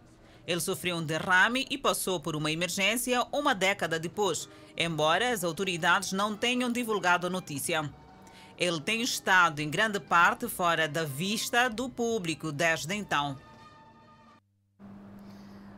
[0.48, 4.48] Ele sofreu um derrame e passou por uma emergência uma década depois,
[4.78, 7.90] embora as autoridades não tenham divulgado a notícia.
[8.58, 13.38] Ele tem estado em grande parte fora da vista do público desde então.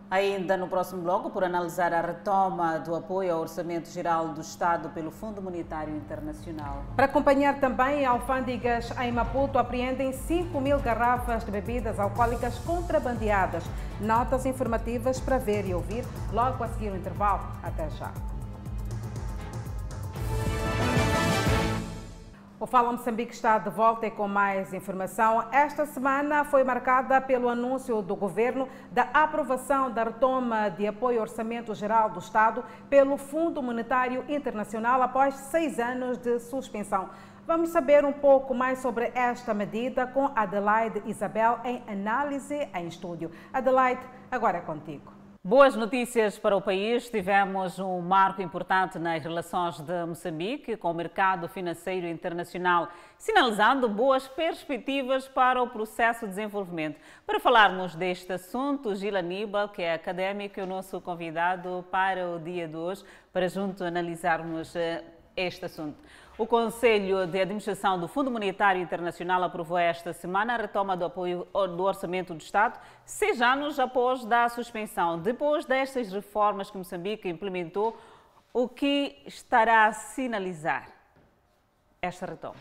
[0.10, 4.88] Ainda no próximo bloco, por analisar a retoma do apoio ao Orçamento Geral do Estado
[4.90, 6.84] pelo Fundo Monetário Internacional.
[6.96, 13.66] Para acompanhar também, alfândegas em Maputo apreendem 5 mil garrafas de bebidas alcoólicas contrabandeadas.
[14.00, 17.42] Notas informativas para ver e ouvir logo a seguir o intervalo.
[17.62, 18.12] Até já.
[22.60, 25.48] O Fala Moçambique está de volta e com mais informação.
[25.52, 31.22] Esta semana foi marcada pelo anúncio do governo da aprovação da retoma de apoio ao
[31.22, 37.12] Orçamento Geral do Estado pelo Fundo Monetário Internacional após seis anos de suspensão.
[37.46, 43.30] Vamos saber um pouco mais sobre esta medida com Adelaide Isabel em análise em estúdio.
[43.54, 45.17] Adelaide, agora é contigo.
[45.48, 47.10] Boas notícias para o país.
[47.10, 54.28] Tivemos um marco importante nas relações de Moçambique com o mercado financeiro internacional, sinalizando boas
[54.28, 57.00] perspectivas para o processo de desenvolvimento.
[57.26, 62.40] Para falarmos deste assunto, Gil Aníbal, que é académico, é o nosso convidado para o
[62.40, 65.02] dia de hoje, para junto analisarmos eh,
[65.34, 65.98] este assunto.
[66.38, 71.48] O Conselho de Administração do Fundo Monetário Internacional aprovou esta semana a retoma do apoio
[71.52, 75.18] do Orçamento do Estado, seis anos após da suspensão.
[75.18, 77.98] Depois destas reformas que Moçambique implementou,
[78.54, 80.92] o que estará a sinalizar
[82.00, 82.58] esta retoma?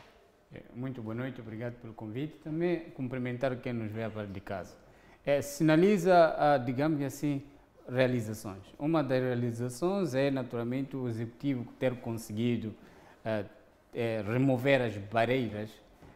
[0.55, 2.33] É, muito boa noite, obrigado pelo convite.
[2.39, 4.75] Também cumprimentar quem nos vê a partir de casa.
[5.23, 7.45] É, sinaliza, digamos assim,
[7.87, 8.63] realizações.
[8.79, 12.75] Uma das realizações é, naturalmente, o Executivo ter conseguido
[13.97, 15.71] é, é, remover as barreiras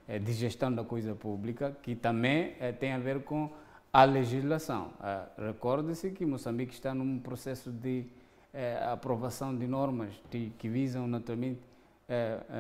[0.07, 3.51] é, de gestão da coisa pública, que também é, tem a ver com
[3.93, 4.93] a legislação.
[5.37, 8.05] Recorde-se que Moçambique está num processo de
[8.89, 11.59] aprovação de normas de, que visam naturalmente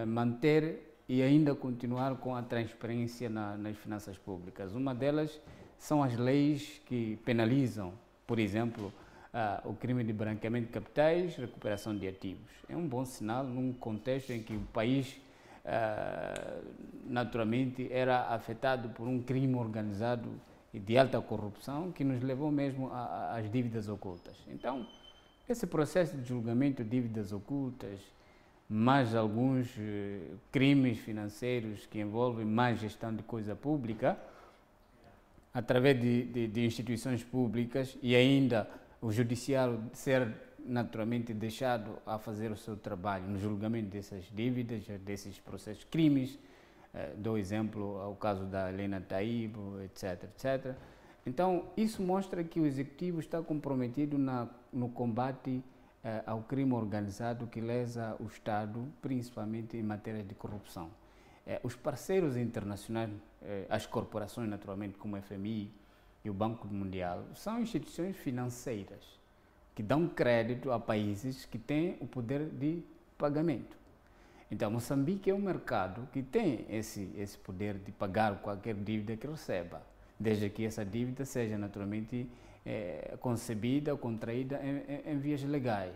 [0.08, 4.74] manter e ainda continuar com a transparência na, nas finanças públicas.
[4.74, 5.40] Uma delas
[5.78, 7.92] são as leis que penalizam,
[8.26, 8.92] por exemplo,
[9.34, 12.50] uh, o crime de branqueamento de capitais, recuperação de ativos.
[12.68, 15.20] É um bom sinal num contexto em que o país,
[15.64, 16.64] uh,
[17.06, 20.30] naturalmente, era afetado por um crime organizado
[20.72, 24.36] e de alta corrupção que nos levou mesmo às dívidas ocultas.
[24.48, 24.86] Então,
[25.48, 27.98] esse processo de julgamento de dívidas ocultas,
[28.68, 34.16] mais alguns uh, crimes financeiros que envolvem mais gestão de coisa pública,
[35.52, 38.68] através de, de, de instituições públicas e ainda
[39.00, 40.34] o judiciário ser
[40.64, 46.38] naturalmente deixado a fazer o seu trabalho no julgamento dessas dívidas, desses processos crimes.
[46.92, 50.74] Uh, dou exemplo ao caso da Helena Taibo, etc, etc.
[51.24, 55.62] Então, isso mostra que o Executivo está comprometido na, no combate uh,
[56.26, 60.86] ao crime organizado que lesa o Estado, principalmente em matéria de corrupção.
[61.46, 63.10] Uh, os parceiros internacionais,
[63.70, 65.72] as corporações, naturalmente, como o FMI,
[66.24, 69.20] e o Banco Mundial são instituições financeiras
[69.74, 72.82] que dão crédito a países que têm o poder de
[73.16, 73.78] pagamento.
[74.50, 79.26] Então, Moçambique é um mercado que tem esse, esse poder de pagar qualquer dívida que
[79.26, 79.80] receba,
[80.18, 82.28] desde que essa dívida seja naturalmente
[82.66, 85.94] é, concebida ou contraída em, em, em, vias legais.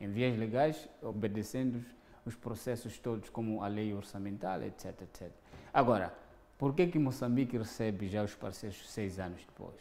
[0.00, 1.84] Em vias legais, obedecendo
[2.24, 5.02] os processos todos, como a lei orçamental, etc.
[5.02, 5.30] etc.
[5.74, 6.14] Agora,
[6.62, 9.80] por que, que Moçambique recebe já os parceiros seis anos depois?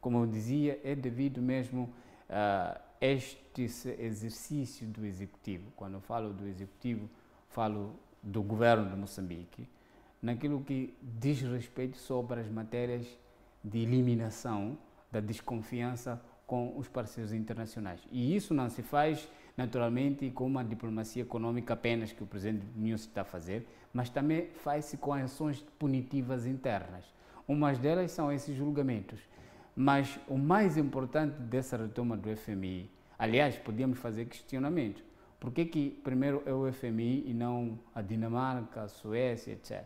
[0.00, 1.94] Como eu dizia, é devido mesmo
[2.28, 5.70] a este exercício do Executivo.
[5.76, 7.08] Quando eu falo do Executivo,
[7.50, 9.68] falo do governo de Moçambique,
[10.20, 13.06] naquilo que diz respeito sobre as matérias
[13.62, 14.76] de eliminação
[15.12, 18.00] da desconfiança com os parceiros internacionais.
[18.10, 23.08] E isso não se faz naturalmente com uma diplomacia econômica apenas que o presidente Nilson
[23.08, 27.12] está a fazer, mas também faz-se com ações punitivas internas.
[27.48, 29.18] Umas delas são esses julgamentos.
[29.74, 35.02] Mas o mais importante dessa retoma do FMI, aliás, podíamos fazer questionamento.
[35.40, 39.84] Por que, que primeiro é o FMI e não a Dinamarca, a Suécia, etc?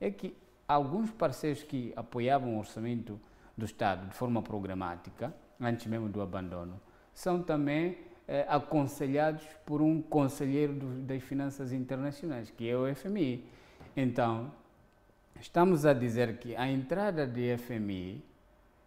[0.00, 0.34] É que
[0.66, 3.20] alguns parceiros que apoiavam o orçamento
[3.54, 6.80] do Estado de forma programática, antes mesmo do abandono,
[7.12, 13.44] são também eh, aconselhados por um conselheiro do, das finanças internacionais, que é o FMI.
[13.96, 14.52] Então,
[15.40, 18.22] estamos a dizer que a entrada de FMI,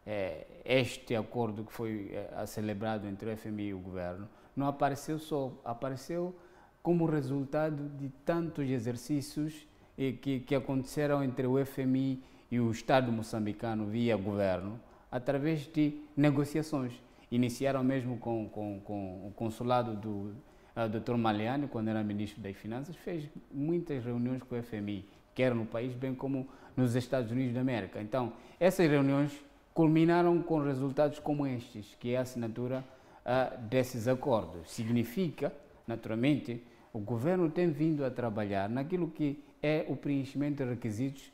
[0.07, 5.19] eh, este acordo que foi eh, celebrado entre o FMI e o governo, não apareceu
[5.19, 6.33] só, apareceu
[6.81, 13.11] como resultado de tantos exercícios eh, que, que aconteceram entre o FMI e o Estado
[13.11, 14.79] moçambicano via governo,
[15.11, 16.93] através de negociações
[17.35, 20.35] iniciaram mesmo com, com, com o consulado do uh,
[20.75, 21.15] ah, Dr.
[21.15, 25.93] Maliani, quando era ministro das Finanças, fez muitas reuniões com o FMI, quer no país,
[25.95, 28.01] bem como nos Estados Unidos da América.
[28.01, 29.31] Então, essas reuniões
[29.73, 32.83] culminaram com resultados como estes, que é a assinatura
[33.25, 34.71] uh, desses acordos.
[34.71, 35.51] Significa,
[35.87, 36.63] naturalmente,
[36.93, 41.32] o governo tem vindo a trabalhar naquilo que é o preenchimento de requisitos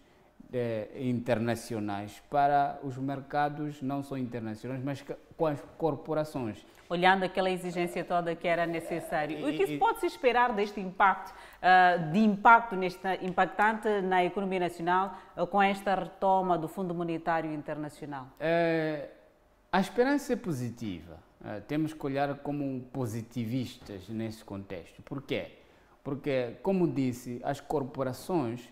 [0.51, 5.05] eh, internacionais para os mercados não só internacionais, mas
[5.37, 6.65] com as corporações.
[6.89, 9.47] Olhando aquela exigência toda que era necessário.
[9.47, 12.75] O que se pode se esperar deste impacto, uh, de impacto
[13.21, 18.25] impactante na economia nacional uh, com esta retoma do Fundo Monetário Internacional?
[18.39, 19.07] Uh,
[19.71, 21.19] a esperança é positiva.
[21.67, 24.99] temos que olhar como positivistas nesse contexto.
[25.03, 25.59] Por quê?
[26.03, 28.67] Porque, como disse, as corporações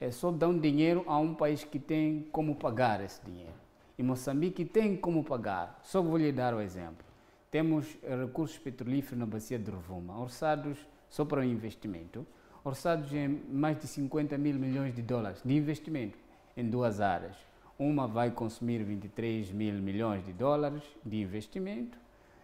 [0.00, 3.54] é, só dão dinheiro a um país que tem como pagar esse dinheiro.
[3.98, 5.80] E Moçambique tem como pagar.
[5.82, 7.04] Só vou lhe dar o um exemplo.
[7.50, 10.76] Temos recursos petrolíferos na bacia de Rovuma, orçados
[11.08, 12.26] só para o investimento,
[12.62, 16.18] orçados em mais de 50 mil milhões de dólares de investimento
[16.56, 17.36] em duas áreas.
[17.78, 21.96] Uma vai consumir 23 mil milhões de dólares de investimento,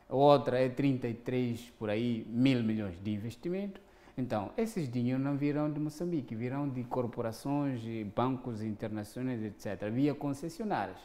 [0.09, 3.81] outra é 33 por aí mil milhões de investimento
[4.17, 7.81] então, esses dinheiros não virão de Moçambique, virão de corporações,
[8.15, 10.99] bancos internacionais, etc., via concessionárias.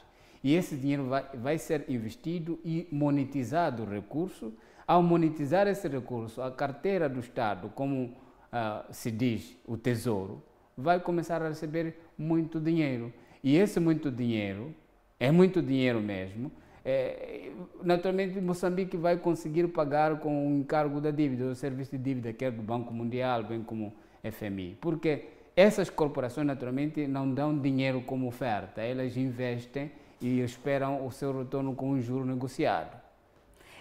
[0.43, 4.53] E esse dinheiro vai, vai ser investido e monetizado o recurso.
[4.85, 10.43] Ao monetizar esse recurso, a carteira do Estado, como uh, se diz, o Tesouro,
[10.77, 13.11] vai começar a receber muito dinheiro.
[13.43, 14.75] E esse muito dinheiro,
[15.19, 16.51] é muito dinheiro mesmo,
[16.89, 17.51] é,
[17.83, 22.49] naturalmente, Moçambique vai conseguir pagar com o encargo da dívida, do serviço de dívida, quer
[22.49, 24.77] do Banco Mundial, bem como FMI.
[24.79, 31.37] Porque essas corporações, naturalmente, não dão dinheiro como oferta, elas investem e esperam o seu
[31.37, 32.95] retorno com um juro negociado.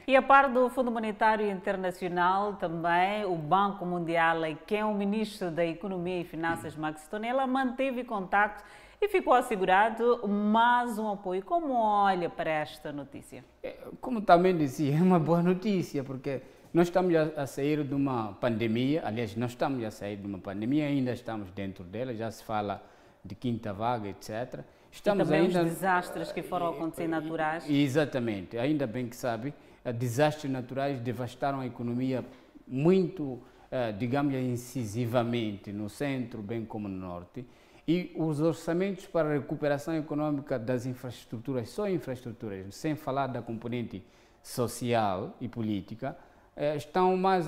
[0.04, 5.48] E a par do Fundo Monetário Internacional, também o Banco Mundial, quem é o ministro
[5.52, 8.64] da Economia e Finanças, Max Tonella, manteve contato
[9.00, 11.42] e ficou assegurado mais um apoio.
[11.44, 13.44] Como olha para esta notícia?
[13.62, 16.42] É, como também disse, é uma boa notícia, porque
[16.72, 20.86] nós estamos a sair de uma pandemia, aliás, nós estamos a sair de uma pandemia,
[20.86, 22.82] ainda estamos dentro dela, já se fala
[23.24, 24.60] de quinta vaga, etc.
[24.90, 25.62] Estamos e também ainda...
[25.62, 27.68] os desastres que foram acontecer naturais.
[27.68, 32.24] Exatamente, ainda bem que sabe, eh, desastres naturais devastaram a economia
[32.66, 33.40] muito,
[33.70, 37.44] eh, digamos, incisivamente no centro, bem como no norte.
[37.88, 44.02] E os orçamentos para a recuperação econômica das infraestruturas, só infraestruturas, sem falar da componente
[44.42, 46.16] social e política,
[46.56, 47.46] eh, estão, mais,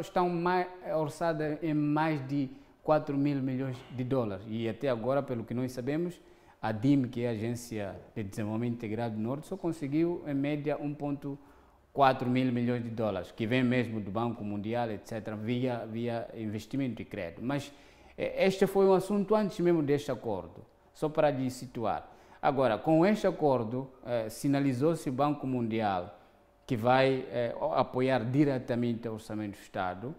[0.00, 0.66] estão mais
[0.96, 2.50] orçadas em mais de
[2.82, 4.44] 4 mil milhões de dólares.
[4.48, 6.20] E até agora, pelo que nós sabemos,
[6.60, 10.76] a DIM, que é a Agência de Desenvolvimento Integrado do Norte, só conseguiu, em média,
[10.76, 17.00] 1,4 mil milhões de dólares, que vem mesmo do Banco Mundial, etc., via, via investimento
[17.00, 17.42] e crédito.
[17.44, 17.72] Mas
[18.18, 22.10] este foi um assunto antes mesmo deste acordo, só para lhe situar.
[22.42, 26.18] Agora, com este acordo, eh, sinalizou-se o Banco Mundial
[26.66, 30.14] que vai eh, apoiar diretamente o orçamento do Estado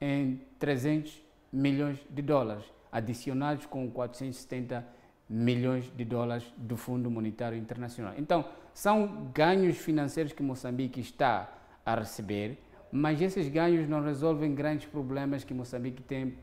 [0.00, 1.20] em 300
[1.52, 4.86] milhões de dólares, adicionados com 470
[5.28, 8.14] milhões de dólares do Fundo Monetário Internacional.
[8.16, 11.52] Então, são ganhos financeiros que Moçambique está
[11.84, 12.58] a receber,
[12.92, 16.38] mas esses ganhos não resolvem grandes problemas que Moçambique tem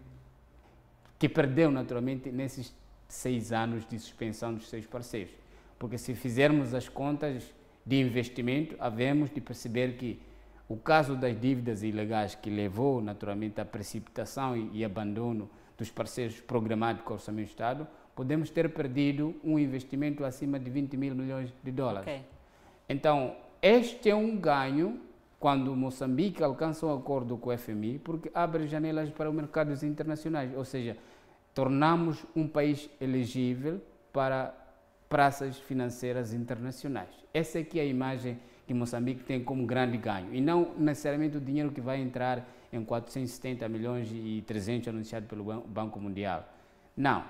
[1.18, 2.74] que perdeu naturalmente nesses
[3.08, 5.34] seis anos de suspensão dos seus parceiros.
[5.80, 7.54] Porque se fizermos as contas
[7.86, 10.20] de investimento, havemos de perceber que
[10.68, 16.42] o caso das dívidas ilegais que levou naturalmente à precipitação e, e abandono dos parceiros
[16.42, 21.16] programados com o Orçamento do Estado, podemos ter perdido um investimento acima de 20 mil
[21.16, 22.10] milhões de dólares.
[22.10, 22.26] Okay.
[22.90, 25.00] Então, este é um ganho
[25.40, 30.56] quando Moçambique alcança um acordo com o FMI, porque abre janelas para os mercados internacionais,
[30.56, 30.98] ou seja,
[31.54, 33.82] tornamos um país elegível
[34.12, 34.54] para
[35.08, 37.10] praças financeiras internacionais.
[37.34, 41.42] Essa aqui é a imagem que Moçambique tem como grande ganho, e não necessariamente o
[41.42, 46.48] dinheiro que vai entrar em 470 milhões e 300 anunciado pelo Banco Mundial.
[46.96, 47.24] Não,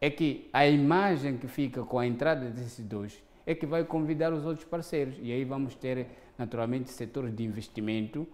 [0.00, 4.32] é que a imagem que fica com a entrada desses dois é que vai convidar
[4.32, 6.06] os outros parceiros, e aí vamos ter
[6.38, 8.26] naturalmente setores de investimento,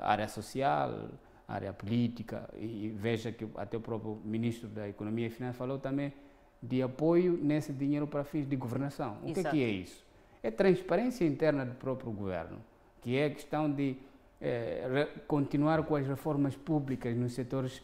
[0.00, 1.08] área social,
[1.46, 6.12] área política, e veja que até o próprio ministro da Economia e Finanças falou também
[6.62, 9.18] de apoio nesse dinheiro para fins de governação.
[9.22, 10.04] O que é, que é isso?
[10.42, 12.58] É transparência interna do próprio governo,
[13.00, 13.96] que é a questão de
[14.40, 17.82] é, continuar com as reformas públicas nos setores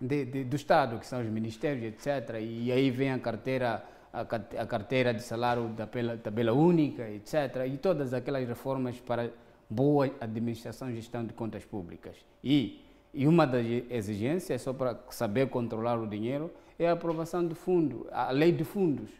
[0.00, 2.36] de, de, do Estado, que são os ministérios, etc.
[2.40, 7.66] E aí vem a carteira a carteira de salário da tabela única, etc.
[7.66, 9.30] E todas aquelas reformas para
[9.68, 12.16] boa administração e gestão de contas públicas.
[12.42, 17.54] E, e uma das exigências, só para saber controlar o dinheiro, é a aprovação do
[17.54, 19.10] fundo, a lei de fundos.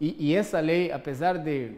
[0.00, 1.72] E, e essa lei, apesar de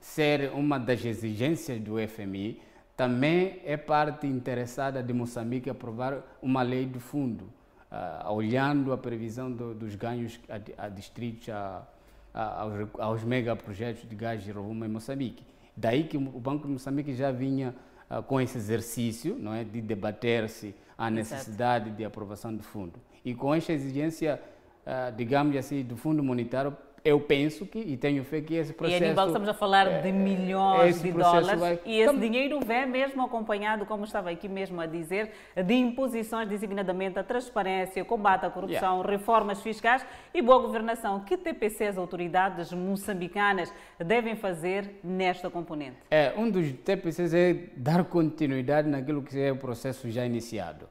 [0.00, 2.60] ser uma das exigências do FMI,
[2.96, 7.57] também é parte interessada de Moçambique aprovar uma lei de fundo
[7.90, 11.86] uh, olhando a previsão do, dos ganhos a, a distritos, a,
[12.32, 15.44] a, aos, aos megaprojetos de gás de rovuma em Moçambique.
[15.76, 17.74] Daí que o Banco de Moçambique já vinha
[18.10, 21.96] uh, com esse exercício não é, de debater-se a necessidade Exato.
[21.96, 22.94] de aprovação do fundo.
[23.24, 24.40] E com esta exigência,
[24.84, 26.76] uh, digamos assim, do Fundo Monetário
[27.08, 29.02] eu penso que, e tenho fé que esse processo...
[29.02, 31.80] E Aníbal, estamos a falar é, de milhões de dólares vai...
[31.84, 37.18] e esse dinheiro vem mesmo acompanhado, como estava aqui mesmo a dizer, de imposições designadamente
[37.18, 39.10] a transparência, combate à corrupção, yeah.
[39.10, 40.04] reformas fiscais
[40.34, 41.20] e boa governação.
[41.20, 45.96] Que TPC as autoridades moçambicanas devem fazer nesta componente?
[46.10, 50.86] É, um dos TPCs é dar continuidade naquilo que é o processo já iniciado,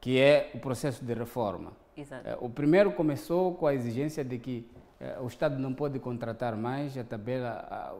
[0.00, 1.72] que é o processo de reforma.
[1.96, 2.26] Exato.
[2.26, 4.79] É, o primeiro começou com a exigência de que é,
[5.22, 7.96] o Estado não pode contratar mais, a tabela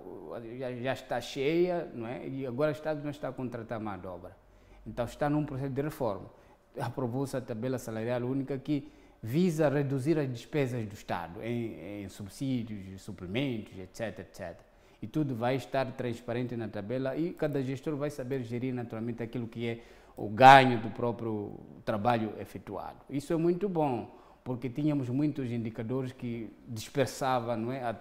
[0.82, 2.28] já, está cheia, não é?
[2.28, 4.36] E agora o Estado não está a contratar de obra.
[4.86, 6.30] Então está num processo de reforma.
[6.78, 8.92] Aprovou-se a tabela salarial única que
[9.22, 14.58] visa reduzir as despesas do Estado em, em subsídios, suplementos, etc, etc.
[15.00, 19.48] E tudo vai estar transparente na tabela e cada gestor vai saber gerir naturalmente aquilo
[19.48, 19.80] que é
[20.16, 22.98] o ganho do próprio trabalho efetuado.
[23.08, 27.92] Isso é muito bom porque tínhamos muitos indicadores que dispersava, não é, a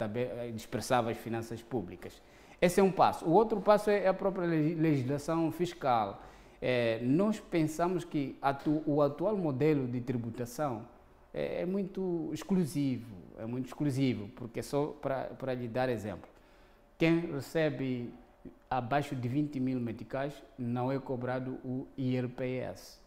[0.53, 2.21] dispersava as finanças públicas.
[2.61, 3.25] Esse é um passo.
[3.25, 6.21] O outro passo é a própria legislação fiscal.
[6.61, 10.85] É, nós pensamos que atu, o atual modelo de tributação
[11.33, 16.29] é, é, muito exclusivo, é muito exclusivo, porque só para lhe dar exemplo,
[16.97, 18.13] quem recebe
[18.69, 22.99] abaixo de 20 mil meticais não é cobrado o IRPS,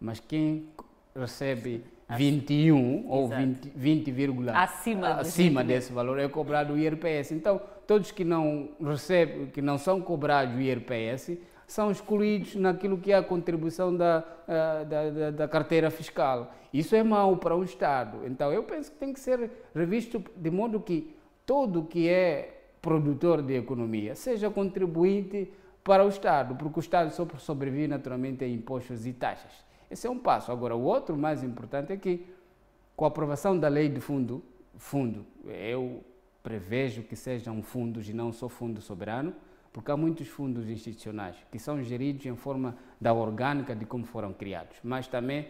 [0.00, 0.68] mas quem
[1.14, 1.84] recebe
[2.16, 4.14] 21 ou 20, 20,
[4.54, 7.32] acima, acima desse valor é cobrado o IRPS.
[7.32, 11.36] Então, todos que não recebem, que não são cobrados o IRPS,
[11.66, 16.54] são excluídos naquilo que é a contribuição da, da, da, da carteira fiscal.
[16.72, 18.26] Isso é mau para o Estado.
[18.26, 23.42] Então, eu penso que tem que ser revisto de modo que todo que é produtor
[23.42, 25.52] de economia seja contribuinte
[25.84, 29.67] para o Estado, porque o Estado só sobrevive naturalmente a impostos e taxas.
[29.90, 30.52] Esse é um passo.
[30.52, 32.26] Agora, o outro mais importante é que,
[32.96, 34.42] com a aprovação da lei de fundo,
[34.76, 36.04] fundo, eu
[36.42, 39.34] prevejo que sejam fundos e não só fundo soberano,
[39.72, 44.32] porque há muitos fundos institucionais que são geridos em forma da orgânica de como foram
[44.32, 45.48] criados, mas também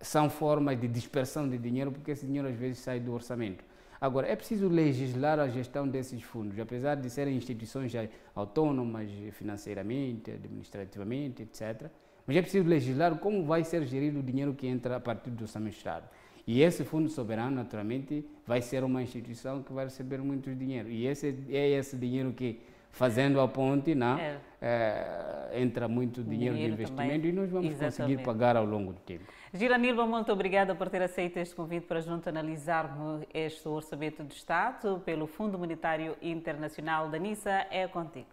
[0.00, 3.64] são formas de dispersão de dinheiro, porque esse dinheiro às vezes sai do orçamento.
[4.00, 7.92] Agora, é preciso legislar a gestão desses fundos, apesar de serem instituições
[8.34, 11.90] autônomas financeiramente, administrativamente, etc.
[12.26, 15.42] Mas é preciso legislar como vai ser gerido o dinheiro que entra a partir do
[15.42, 16.08] orçamento do Estado.
[16.46, 20.90] E esse Fundo Soberano, naturalmente, vai ser uma instituição que vai receber muito dinheiro.
[20.90, 22.60] E esse é esse dinheiro que,
[22.90, 24.38] fazendo a ponte, não, é.
[24.60, 27.30] É, entra muito dinheiro, dinheiro de investimento também.
[27.30, 27.96] e nós vamos Exatamente.
[27.96, 29.24] conseguir pagar ao longo do tempo.
[29.54, 35.00] Giranilva, muito obrigada por ter aceito este convite para junto analisarmos este orçamento do Estado
[35.04, 37.66] pelo Fundo Monetário Internacional da NISA.
[37.70, 38.28] É contigo.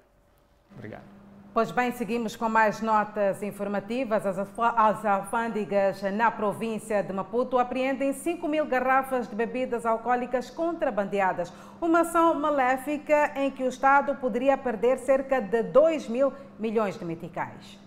[0.75, 1.20] Obrigado.
[1.53, 4.25] Pois bem, seguimos com mais notas informativas.
[4.25, 11.51] As alfândegas na província de Maputo apreendem 5 mil garrafas de bebidas alcoólicas contrabandeadas.
[11.81, 17.03] Uma ação maléfica em que o Estado poderia perder cerca de 2 mil milhões de
[17.03, 17.77] meticais.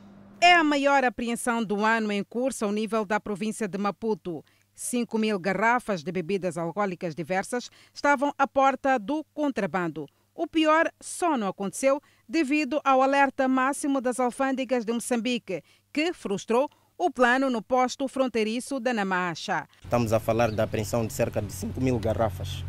[0.42, 4.44] É a maior apreensão do ano em curso ao nível da província de Maputo.
[4.74, 10.06] 5 mil garrafas de bebidas alcoólicas diversas estavam à porta do contrabando.
[10.34, 15.62] O pior só não aconteceu devido ao alerta máximo das alfândegas de Moçambique,
[15.92, 16.68] que frustrou
[16.98, 19.68] o plano no posto fronteiriço da Namacha.
[19.84, 22.64] Estamos a falar da apreensão de cerca de 5 mil garrafas,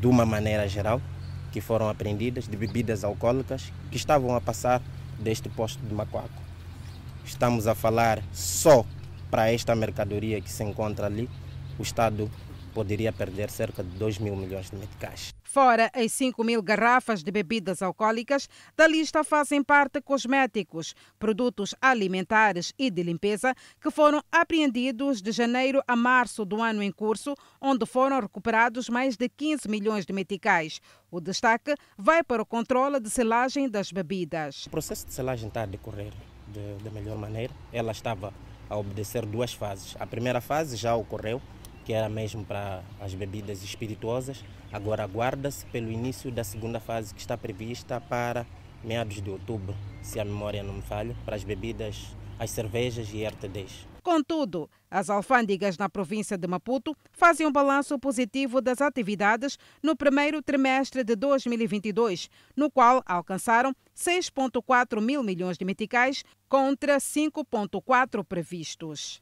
[0.00, 1.02] de uma maneira geral,
[1.52, 4.80] que foram apreendidas de bebidas alcoólicas que estavam a passar
[5.18, 6.42] deste posto de Macuaco.
[7.26, 8.86] Estamos a falar só
[9.30, 11.28] para esta mercadoria que se encontra ali,
[11.78, 12.30] o Estado
[12.76, 15.32] poderia perder cerca de 2 mil milhões de meticais.
[15.42, 22.74] Fora as 5 mil garrafas de bebidas alcoólicas, da lista fazem parte cosméticos, produtos alimentares
[22.78, 27.86] e de limpeza que foram apreendidos de janeiro a março do ano em curso, onde
[27.86, 30.78] foram recuperados mais de 15 milhões de meticais.
[31.10, 34.66] O destaque vai para o controle de selagem das bebidas.
[34.66, 36.12] O processo de selagem está a decorrer
[36.48, 37.54] da de melhor maneira.
[37.72, 38.34] Ela estava
[38.68, 39.96] a obedecer duas fases.
[39.98, 41.40] A primeira fase já ocorreu,
[41.86, 44.44] que era mesmo para as bebidas espirituosas.
[44.72, 48.44] Agora aguarda-se pelo início da segunda fase que está prevista para
[48.82, 49.72] meados de outubro,
[50.02, 52.08] se a memória não me falha, para as bebidas,
[52.40, 53.86] as cervejas e RTDs.
[54.02, 60.42] Contudo, as alfândegas na província de Maputo fazem um balanço positivo das atividades no primeiro
[60.42, 69.20] trimestre de 2022, no qual alcançaram 6,4 mil milhões de meticais contra 5,4 previstos.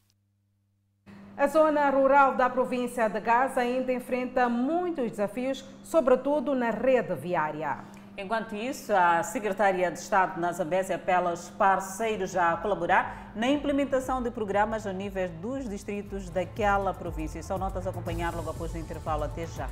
[1.36, 7.78] A zona rural da província de Gaza ainda enfrenta muitos desafios, sobretudo na rede viária.
[8.16, 14.22] Enquanto isso, a Secretaria de Estado na Zambésia apela aos parceiros a colaborar na implementação
[14.22, 17.42] de programas a nível dos distritos daquela província.
[17.42, 19.24] São notas a acompanhar logo após o intervalo.
[19.24, 19.68] Até já.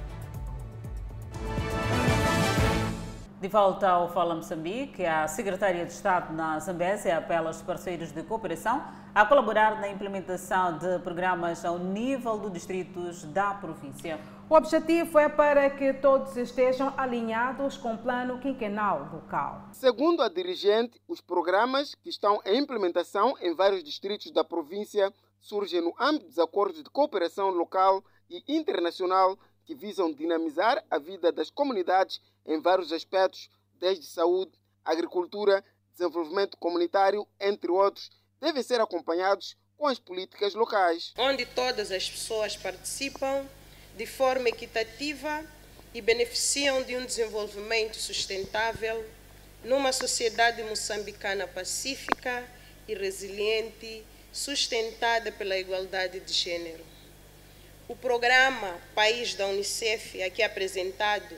[3.42, 8.22] De volta ao Fala Moçambique, a Secretaria de Estado na Zambésia apela aos parceiros de
[8.22, 8.80] cooperação
[9.12, 14.20] a colaborar na implementação de programas ao nível dos distritos da província.
[14.48, 19.70] O objetivo é para que todos estejam alinhados com o plano quinquenal local.
[19.72, 25.80] Segundo a dirigente, os programas que estão em implementação em vários distritos da província surgem
[25.80, 31.50] no âmbito dos acordos de cooperação local e internacional que visam dinamizar a vida das
[31.50, 34.52] comunidades em vários aspectos, desde saúde,
[34.84, 41.12] agricultura, desenvolvimento comunitário, entre outros, devem ser acompanhados com as políticas locais.
[41.18, 43.46] Onde todas as pessoas participam
[43.96, 45.44] de forma equitativa
[45.94, 49.04] e beneficiam de um desenvolvimento sustentável
[49.64, 52.48] numa sociedade moçambicana pacífica
[52.88, 56.84] e resiliente, sustentada pela igualdade de gênero.
[57.86, 61.36] O programa País da Unicef, aqui apresentado,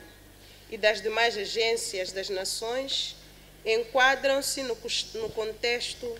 [0.69, 3.15] e das demais agências das nações
[3.65, 4.75] enquadram-se no,
[5.31, 6.15] contexto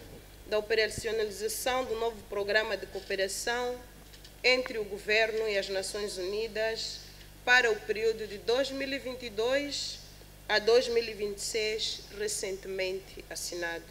[0.48, 3.80] da operacionalização do novo programa de cooperação
[4.44, 7.00] entre o governo e as Nações Unidas
[7.44, 10.00] para o período de 2022
[10.48, 13.84] a 2026, recentemente assinado.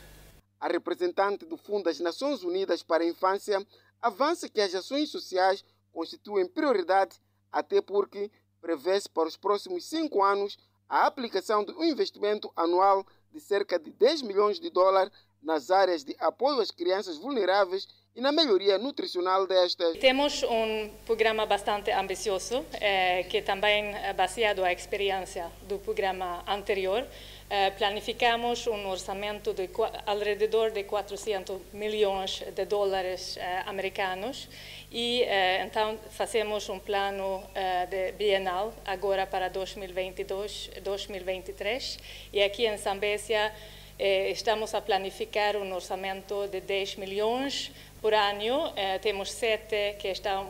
[0.60, 3.64] A representante do Fundo das Nações Unidas para a Infância
[4.00, 7.16] avança que as ações sociais constituem prioridade,
[7.50, 8.30] até porque
[8.64, 10.56] prevê-se para os próximos cinco anos
[10.88, 15.12] a aplicação de um investimento anual de cerca de 10 milhões de dólares
[15.42, 17.86] nas áreas de apoio às crianças vulneráveis
[18.16, 19.98] e na melhoria nutricional destas.
[19.98, 27.04] Temos um programa bastante ambicioso, eh, que também é baseado na experiência do programa anterior.
[27.50, 29.68] Eh, planificamos um orçamento de
[30.06, 34.48] alrededor de 400 milhões de dólares eh, americanos
[34.94, 41.98] e eh, então fazemos um plano eh, de bienal agora para 2022-2023
[42.32, 43.52] e aqui em Zambésia
[43.98, 48.72] eh, estamos a planificar um orçamento de 10 milhões por ano.
[49.00, 50.44] temos sete que estão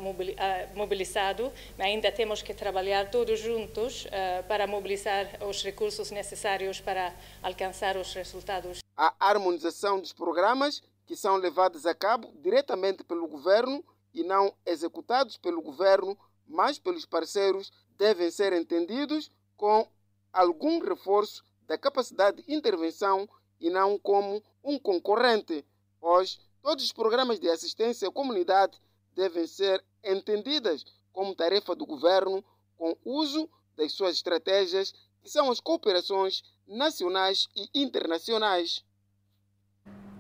[0.75, 4.09] mobilizados, mas ainda temos que trabalhar todos juntos
[4.49, 8.81] para mobilizar os recursos necessários para alcançar os resultados.
[8.97, 13.85] A harmonização dos programas que são levados a cabo diretamente pelo governo
[14.15, 19.89] e não executados pelo governo, mas pelos parceiros, devem ser entendidos com
[20.33, 23.29] algum reforço da capacidade de intervenção
[23.61, 25.65] e não como um concorrente,
[26.01, 28.81] pois todos os programas de assistência à comunidade
[29.15, 32.45] devem ser entendidos como tarefa do governo
[32.77, 34.93] com uso das suas estratégias,
[35.23, 38.85] que são as cooperações nacionais e internacionais.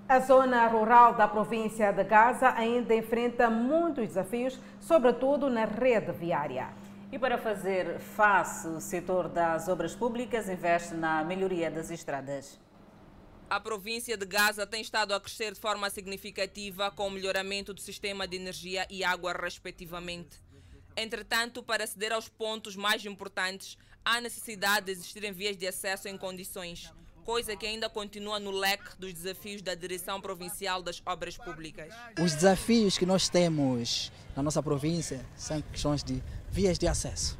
[0.06, 6.68] A zona rural da província de Gaza ainda enfrenta muitos desafios, sobretudo na rede viária.
[7.10, 12.60] E para fazer face, o setor das obras públicas investe na melhoria das estradas.
[13.48, 17.80] A província de Gaza tem estado a crescer de forma significativa com o melhoramento do
[17.80, 20.38] sistema de energia e água, respectivamente.
[20.94, 26.18] Entretanto, para aceder aos pontos mais importantes, há necessidade de existirem vias de acesso em
[26.18, 26.92] condições
[27.24, 31.92] coisa que ainda continua no leque dos desafios da Direção Provincial das Obras Públicas.
[32.22, 37.38] Os desafios que nós temos na nossa província são questões de vias de acesso.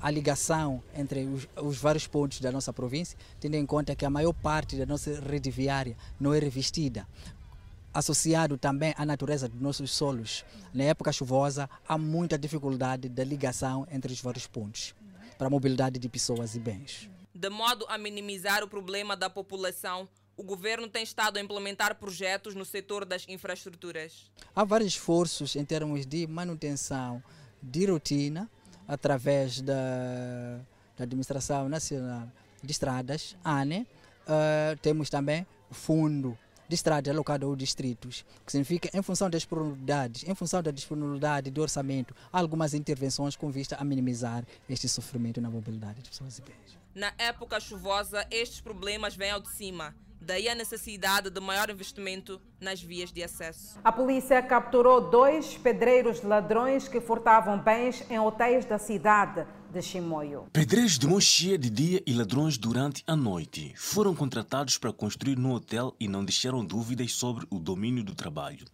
[0.00, 4.10] A ligação entre os, os, vários pontos da nossa província, tendo em conta que a
[4.10, 7.08] maior parte da nossa rede viária não é revestida.
[7.94, 10.44] Associado também à natureza dos nossos solos.
[10.74, 14.94] Na época chuvosa, há muita dificuldade da ligação entre os vários pontos
[15.38, 17.15] para a mobilidade de pessoas e bens.
[17.36, 20.08] De modo a minimizar o problema da população,
[20.38, 24.30] o governo tem estado a implementar projetos no setor das infraestruturas.
[24.54, 27.22] Há vários esforços em termos de manutenção
[27.62, 28.50] de rotina
[28.88, 29.74] através da,
[30.96, 32.26] da Administração Nacional
[32.62, 33.86] de Estradas, ANE.
[34.22, 40.26] Uh, temos também Fundo de Estradas alocado aos distritos, que significa, em função das disponibilidades,
[40.26, 45.50] em função da disponibilidade do orçamento, algumas intervenções com vista a minimizar este sofrimento na
[45.50, 46.85] mobilidade de pessoas e bens.
[46.96, 49.94] Na época chuvosa, estes problemas vêm ao de cima.
[50.18, 53.78] Daí a necessidade de maior investimento nas vias de acesso.
[53.84, 59.46] A polícia capturou dois pedreiros ladrões que furtavam bens em hotéis da cidade.
[59.72, 60.46] De Chimoio.
[60.52, 65.36] Pedreiros de mão cheia de dia e ladrões durante a noite foram contratados para construir
[65.36, 68.64] no hotel e não deixaram dúvidas sobre o domínio do trabalho.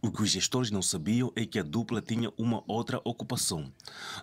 [0.00, 3.72] O que os gestores não sabiam é que a dupla tinha uma outra ocupação.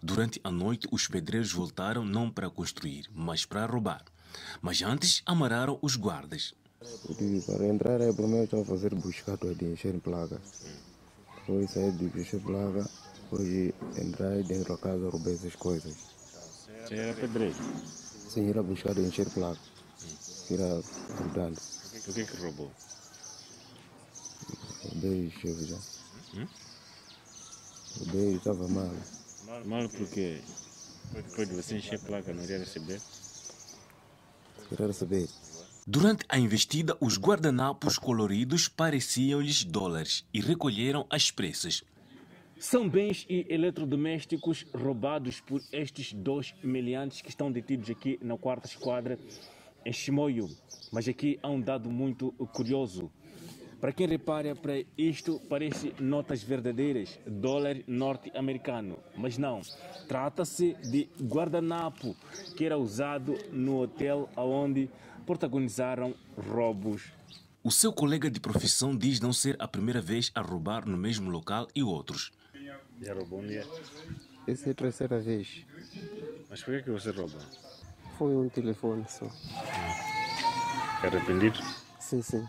[0.01, 4.03] Durante a noite, os pedreiros voltaram não para construir, mas para roubar.
[4.61, 6.53] Mas antes amararam os guardas.
[7.45, 10.41] Para entrar é primeiro estão a fazer buscado de encher placa.
[11.39, 12.89] Depois sair de encher placa,
[13.31, 15.95] depois entrar dentro da casa roubar essas coisas.
[16.85, 17.55] Você era pedreiro?
[18.29, 19.59] Sim, era buscar encher placa.
[20.49, 20.81] Era
[21.19, 21.57] ajudando.
[22.07, 22.71] O que que roubou?
[24.83, 25.77] Roubei chefe já.
[26.35, 26.47] Hum?
[27.99, 28.91] Roubei, estava mal.
[29.65, 30.41] Mal, porque
[31.13, 33.01] depois de você encher placa não iria receber?
[34.67, 35.29] Queria receber.
[35.87, 41.83] Durante a investida, os guardanapos coloridos pareciam-lhes dólares e recolheram as pressas.
[42.61, 48.67] São bens e eletrodomésticos roubados por estes dois meliantes que estão detidos aqui na quarta
[48.67, 49.17] esquadra
[49.83, 50.47] em Chimoio.
[50.91, 53.11] Mas aqui há um dado muito curioso.
[53.79, 58.99] Para quem repara para isto, parece notas verdadeiras, dólar norte-americano.
[59.17, 59.61] Mas não,
[60.07, 62.15] trata-se de guardanapo
[62.55, 64.87] que era usado no hotel onde
[65.25, 67.11] protagonizaram roubos.
[67.63, 71.31] O seu colega de profissão diz não ser a primeira vez a roubar no mesmo
[71.31, 72.31] local e outros.
[73.01, 73.65] Já roubou um dia?
[74.47, 75.65] Essa é a terceira vez.
[76.49, 77.39] Mas por que, que você rouba?
[78.17, 79.25] Foi um telefone só.
[81.03, 81.59] É arrependido?
[81.99, 82.47] Sim, sim.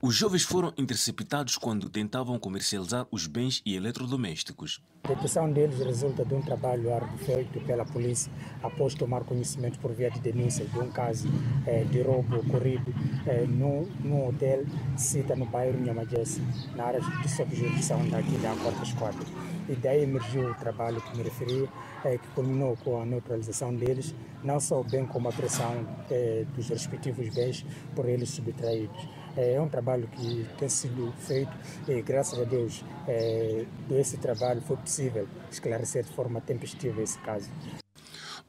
[0.00, 4.82] Os jovens foram interceptados quando tentavam comercializar os bens e eletrodomésticos.
[5.04, 8.32] A detenção deles resulta de um trabalho árduo feito pela polícia
[8.62, 11.28] após tomar conhecimento por via de denúncia de um caso
[11.66, 12.92] eh, de roubo ocorrido
[13.26, 14.64] eh, no, no hotel
[14.96, 16.40] cita no bairro Nhamajense,
[16.74, 19.51] na área de sob jurisdição daqui da quarta esquadra.
[19.68, 21.68] E daí emergiu o trabalho que me referi,
[22.04, 26.68] eh, que culminou com a neutralização deles, não só bem como a pressão eh, dos
[26.68, 29.08] respectivos bens por eles subtraídos.
[29.36, 31.52] É um trabalho que tem sido feito
[31.88, 37.48] e, graças a Deus, é, desse trabalho foi possível esclarecer de forma tempestiva esse caso.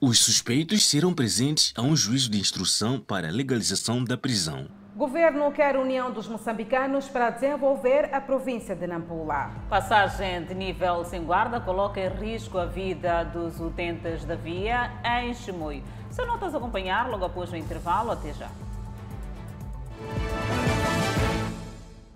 [0.02, 4.68] Os suspeitos serão presentes a um juízo de instrução para a legalização da prisão.
[4.96, 9.50] Governo quer união dos moçambicanos para desenvolver a província de Nampula.
[9.68, 15.34] Passagem de nível sem guarda coloca em risco a vida dos utentes da via em
[15.34, 15.84] Chimoio.
[16.12, 18.12] São notas a acompanhar logo após o intervalo.
[18.12, 18.50] Até já.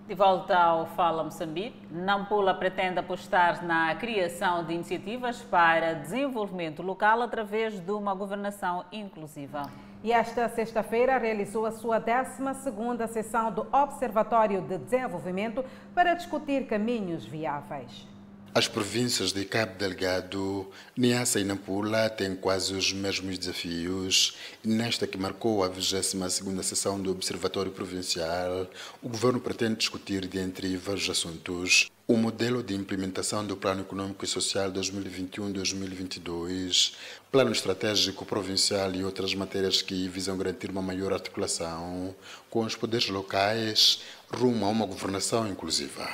[0.07, 7.23] De volta ao Fala Moçambique, Nampula pretende apostar na criação de iniciativas para desenvolvimento local
[7.23, 9.63] através de uma governação inclusiva.
[10.03, 17.25] E esta sexta-feira realizou a sua 12ª sessão do Observatório de Desenvolvimento para discutir caminhos
[17.25, 18.07] viáveis.
[18.53, 24.35] As províncias de Cabo Delgado, Niassa e Nampula têm quase os mesmos desafios.
[24.63, 28.67] Nesta que marcou a 22ª sessão do Observatório Provincial,
[29.01, 34.27] o governo pretende discutir, dentre vários assuntos, o modelo de implementação do Plano Econômico e
[34.27, 36.93] Social 2021-2022,
[37.31, 42.15] Plano Estratégico Provincial e outras matérias que visam garantir uma maior articulação
[42.49, 46.09] com os poderes locais rumo a uma governação inclusiva.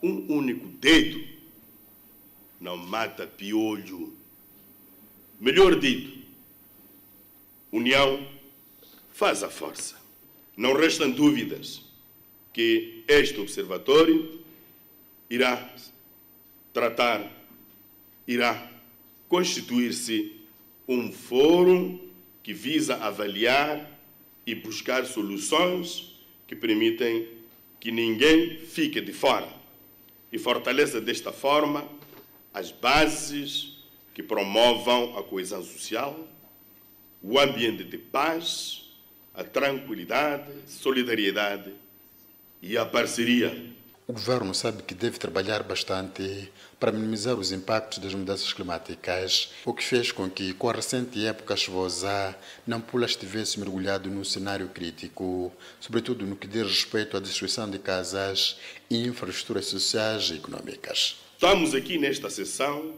[0.00, 1.35] Um único dedo
[2.60, 4.16] não mata piolho.
[5.40, 6.18] Melhor dito,
[7.70, 8.26] união
[9.12, 9.96] faz a força.
[10.56, 11.82] Não restam dúvidas
[12.52, 14.40] que este observatório
[15.28, 15.74] irá
[16.72, 17.30] tratar,
[18.26, 18.70] irá
[19.28, 20.40] constituir-se
[20.88, 22.00] um fórum
[22.42, 24.00] que visa avaliar
[24.46, 26.14] e buscar soluções
[26.46, 27.28] que permitem
[27.80, 29.48] que ninguém fique de fora
[30.32, 31.95] e fortaleça desta forma
[32.56, 33.76] as bases
[34.14, 36.26] que promovam a coesão social,
[37.22, 38.84] o ambiente de paz,
[39.34, 41.74] a tranquilidade, solidariedade
[42.62, 43.74] e a parceria.
[44.08, 46.50] O governo sabe que deve trabalhar bastante
[46.80, 51.26] para minimizar os impactos das mudanças climáticas, o que fez com que, com a recente
[51.26, 52.34] época chuvosa,
[52.66, 58.56] Nampula estivesse mergulhado num cenário crítico, sobretudo no que diz respeito à destruição de casas
[58.88, 61.25] e infraestruturas sociais e econômicas.
[61.36, 62.96] Estamos aqui nesta sessão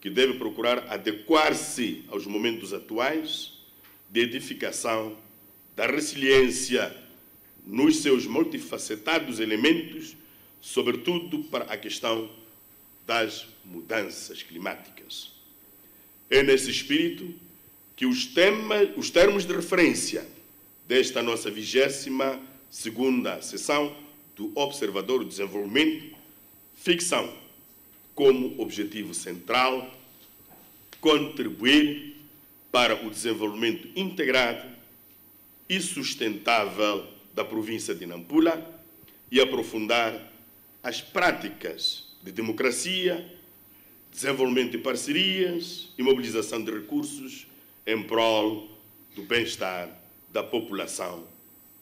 [0.00, 3.52] que deve procurar adequar-se aos momentos atuais
[4.08, 5.18] de edificação
[5.76, 6.96] da resiliência
[7.66, 10.16] nos seus multifacetados elementos,
[10.62, 12.30] sobretudo para a questão
[13.06, 15.32] das mudanças climáticas.
[16.30, 17.34] É nesse espírito
[17.94, 18.30] que os,
[18.96, 20.26] os termos de referência
[20.88, 23.94] desta nossa vigésima segunda sessão
[24.34, 26.16] do Observador do Desenvolvimento
[26.72, 27.43] fixam
[28.14, 29.92] como objetivo central
[31.00, 32.16] contribuir
[32.70, 34.66] para o desenvolvimento integrado
[35.68, 38.82] e sustentável da província de Nampula
[39.30, 40.32] e aprofundar
[40.82, 43.30] as práticas de democracia,
[44.10, 47.46] desenvolvimento de parcerias e mobilização de recursos
[47.86, 48.68] em prol
[49.14, 49.88] do bem-estar
[50.32, 51.26] da população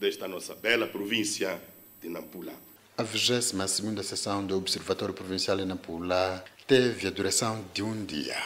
[0.00, 1.62] desta nossa bela província
[2.00, 2.71] de Nampula.
[2.94, 8.36] A 22ª sessão do Observatório Provincial de Nampula teve a duração de um dia.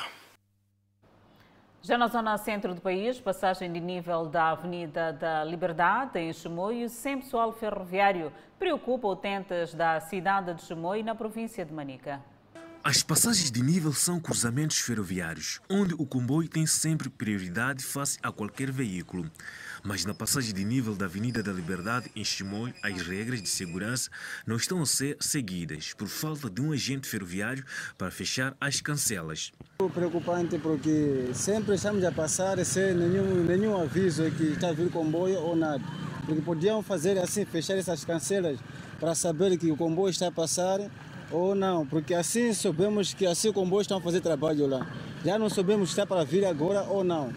[1.82, 6.88] Já na zona centro do país, passagem de nível da Avenida da Liberdade, em Chimoio,
[6.88, 12.22] sem pessoal ferroviário, preocupa utentes da cidade de Chimoio, na província de Manica.
[12.84, 18.30] As passagens de nível são cruzamentos ferroviários, onde o comboio tem sempre prioridade face a
[18.30, 19.28] qualquer veículo.
[19.86, 24.10] Mas na passagem de nível da Avenida da Liberdade, em Chimoio, as regras de segurança
[24.44, 27.64] não estão a ser seguidas por falta de um agente ferroviário
[27.96, 29.52] para fechar as cancelas.
[29.94, 35.38] Preocupante porque sempre estamos a passar sem nenhum, nenhum aviso que está a vir comboio
[35.38, 35.84] ou nada.
[36.24, 38.58] Porque podiam fazer assim, fechar essas cancelas
[38.98, 40.80] para saber que o comboio está a passar
[41.30, 44.84] ou não, porque assim sabemos que assim o comboio está a fazer trabalho lá.
[45.24, 47.32] Já não sabemos se está para vir agora ou não.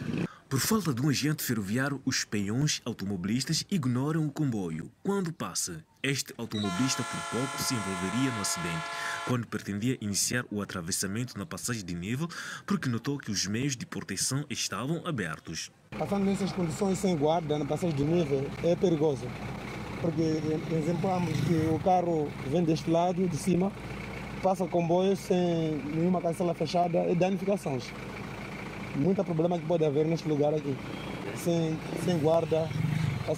[0.49, 4.89] Por falta de um agente ferroviário, os peões automobilistas ignoram o comboio.
[5.03, 8.83] Quando passa, este automobilista por pouco se envolveria no acidente,
[9.27, 12.27] quando pretendia iniciar o atravessamento na passagem de nível,
[12.65, 15.69] porque notou que os meios de proteção estavam abertos.
[15.91, 19.27] Passando nessas condições sem guarda na passagem de nível é perigoso,
[20.01, 20.41] porque
[20.73, 23.71] exemplamos que o carro vem deste lado, de cima,
[24.41, 27.83] passa comboio sem nenhuma cancela fechada e danificações
[28.95, 30.75] muito problema que pode haver neste lugar aqui.
[31.35, 32.67] Sem, sem guarda,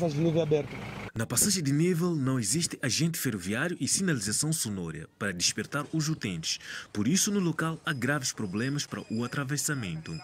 [0.09, 0.75] de nível aberto.
[1.13, 6.57] Na passagem de nível não existe agente ferroviário e sinalização sonora para despertar os utentes.
[6.93, 10.17] Por isso, no local há graves problemas para o atravessamento.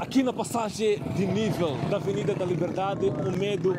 [0.00, 3.74] Aqui na passagem de nível da Avenida da Liberdade, o medo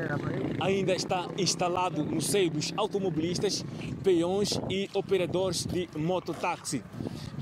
[0.60, 3.66] ainda está instalado no seio dos automobilistas,
[4.04, 6.84] peões e operadores de mototáxi.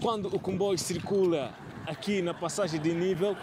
[0.01, 1.53] Quando o comboio circula
[1.87, 3.35] aqui na passagem de nível,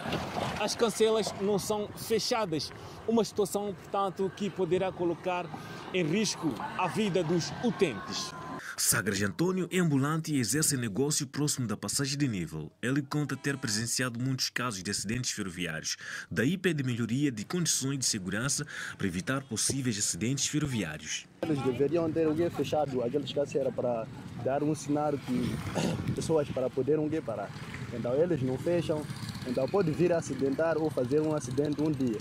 [0.59, 2.71] as cancelas não são fechadas.
[3.07, 5.45] Uma situação, portanto, que poderá colocar
[5.93, 8.33] em risco a vida dos utentes.
[8.77, 12.69] Sagres Antônio é ambulante e exerce negócio próximo da passagem de nível.
[12.81, 15.95] Ele conta ter presenciado muitos casos de acidentes ferroviários.
[16.29, 18.65] Daí pede melhoria de condições de segurança
[18.97, 21.25] para evitar possíveis acidentes ferroviários.
[21.41, 24.07] Eles deveriam ter alguém fechado aquelas cancelas para
[24.43, 25.55] dar um sinal que
[26.13, 27.49] pessoas para poderem parar.
[27.93, 29.01] Então eles não fecham,
[29.47, 32.17] então pode vir a acidentar ou fazer um acidente um dia.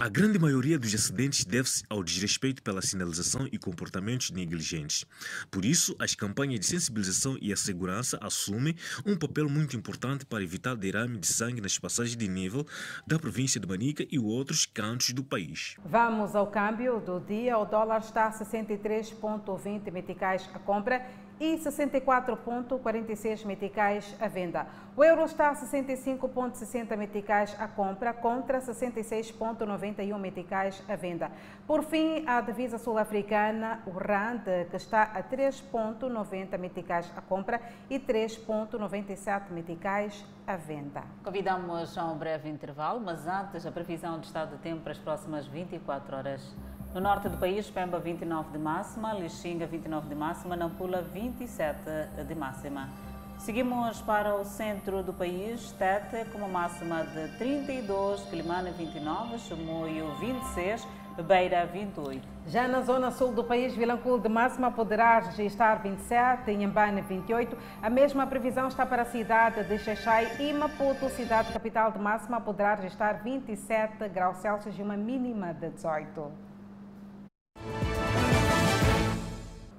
[0.00, 5.06] A grande maioria dos acidentes deve-se ao desrespeito pela sinalização e comportamentos negligentes.
[5.50, 10.42] Por isso, as campanhas de sensibilização e a segurança assumem um papel muito importante para
[10.42, 12.66] evitar derrame de sangue nas passagens de nível
[13.06, 15.76] da província de Manica e outros cantos do país.
[15.82, 17.56] Vamos ao câmbio do dia.
[17.56, 18.32] O dólar está a
[18.66, 21.02] 63,20 meticais a compra
[21.38, 24.66] e 64,46 meticais à venda.
[24.96, 31.30] O euro está a 65,60 meticais à compra contra 66,91 meticais à venda.
[31.66, 37.60] Por fim, a divisa sul-africana, o RAND, que está a 3,90 meticais à compra
[37.90, 41.02] e 3,97 meticais à venda.
[41.22, 44.98] Convidamos a um breve intervalo, mas antes a previsão de estado de tempo para as
[44.98, 46.56] próximas 24 horas.
[46.96, 51.78] No norte do país, Pemba 29 de máxima, Lixinga 29 de máxima, Nampula 27
[52.26, 52.88] de máxima.
[53.36, 60.14] Seguimos para o centro do país, Tete com uma máxima de 32, Quilimana 29, Chimoio
[60.14, 60.88] 26,
[61.22, 62.26] Beira 28.
[62.46, 67.58] Já na zona sul do país, Vilanculo de máxima poderá registrar 27, Inhambane 28.
[67.82, 72.40] A mesma previsão está para a cidade de Xaixai e Maputo, cidade capital de máxima,
[72.40, 76.55] poderá registrar 27 graus Celsius e uma mínima de 18.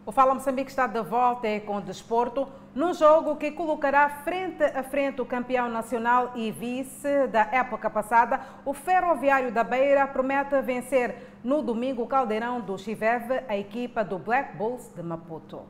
[0.07, 4.81] O Fala Moçambique está de volta com o desporto, num jogo que colocará frente a
[4.81, 8.39] frente o campeão nacional e vice da época passada.
[8.63, 11.13] O Ferroviário da Beira promete vencer
[11.43, 15.63] no domingo o Caldeirão do Chiveve, a equipa do Black Bulls de Maputo.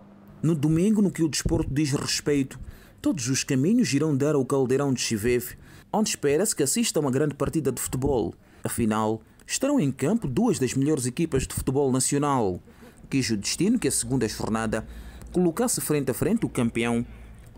[0.43, 2.59] No domingo, no que o desporto diz respeito,
[3.01, 5.57] todos os caminhos irão dar ao Caldeirão de Chiveve,
[5.91, 8.35] onde espera-se que assista a uma grande partida de futebol.
[8.63, 12.61] Afinal, estarão em campo duas das melhores equipas de futebol nacional
[13.09, 14.85] quis o destino que a segunda jornada
[15.31, 17.05] colocasse frente a frente o campeão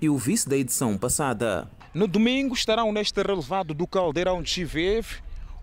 [0.02, 1.70] e o vice da edição passada.
[1.94, 5.18] No domingo estarão neste relevado do Caldeirão de Chiveve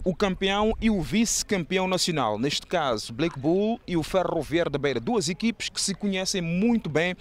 [0.05, 5.01] o campeão e o vice-campeão nacional, neste caso Black Bull e o Ferroviário da Beira,
[5.01, 7.17] duas equipes que se conhecem muito bem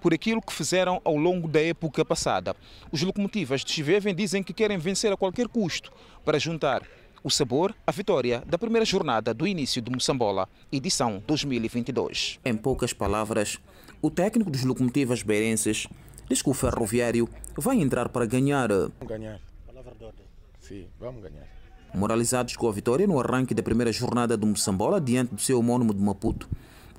[0.00, 2.54] por aquilo que fizeram ao longo da época passada.
[2.90, 5.92] Os locomotivas de Chivevem dizem que querem vencer a qualquer custo
[6.24, 6.82] para juntar
[7.24, 12.38] o sabor à vitória da primeira jornada do início do Moçambola, edição 2022.
[12.44, 13.58] Em poucas palavras,
[14.02, 15.88] o técnico dos locomotivas beirenses
[16.28, 18.68] diz que o ferroviário vai entrar para ganhar.
[18.68, 19.40] Vamos ganhar.
[19.66, 20.26] Palavra de ordem.
[20.60, 21.48] Sim, vamos ganhar.
[21.94, 25.94] Moralizados com a vitória no arranque da primeira jornada do Moçambola diante do seu homônimo
[25.94, 26.46] de Maputo,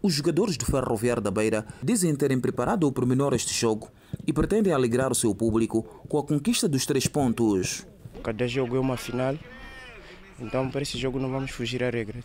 [0.02, 3.92] os jogadores do Ferroviário da Beira dizem terem preparado o pormenor este jogo
[4.26, 7.86] e pretendem alegrar o seu público com a conquista dos três pontos.
[8.24, 9.38] Cada jogo é uma final,
[10.40, 12.20] então para esse jogo não vamos fugir à regra.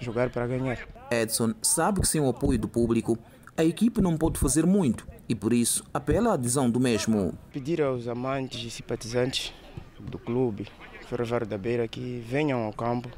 [0.00, 0.78] Jogar para ganhar.
[1.10, 3.18] Edson sabe que sem o apoio do público,
[3.56, 7.32] a equipe não pode fazer muito e por isso apela à adesão do mesmo.
[7.52, 9.52] Pedir aos amantes e simpatizantes
[10.00, 10.66] do clube
[11.06, 13.08] Ferroviário da Beira que venham ao campo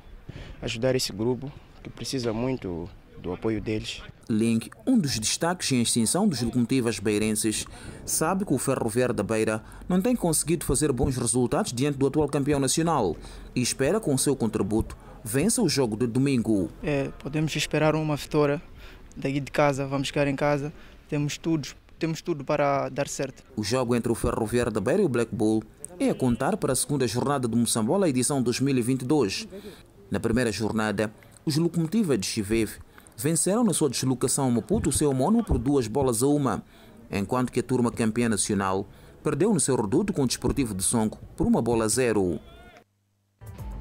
[0.61, 1.51] ajudar esse grupo
[1.83, 2.89] que precisa muito
[3.21, 4.03] do apoio deles.
[4.29, 7.65] Link, um dos destaques em extinção dos locomotivas beirenses,
[8.05, 12.29] sabe que o Ferroviário da Beira não tem conseguido fazer bons resultados diante do atual
[12.29, 13.17] campeão nacional
[13.55, 14.97] e espera com o seu contributo
[15.27, 16.71] vença o jogo de domingo.
[16.85, 18.63] É, podemos esperar uma vitória
[19.17, 20.73] daqui de casa, vamos ficar em casa,
[21.09, 23.43] temos tudo, temos tudo para dar certo.
[23.57, 25.65] O jogo entre o Ferroviário da Beira e o Black Bull
[25.99, 29.49] é a contar para a segunda jornada do Moçambola, edição 2022.
[30.09, 31.13] Na primeira jornada,
[31.45, 32.79] os locomotivas de Chiveve
[33.17, 36.63] venceram na sua deslocação a Maputo o seu homónimo por duas bolas a uma,
[37.11, 38.87] enquanto que a turma campeã nacional
[39.23, 42.39] perdeu no seu reduto com o Desportivo de Songo por uma bola a zero.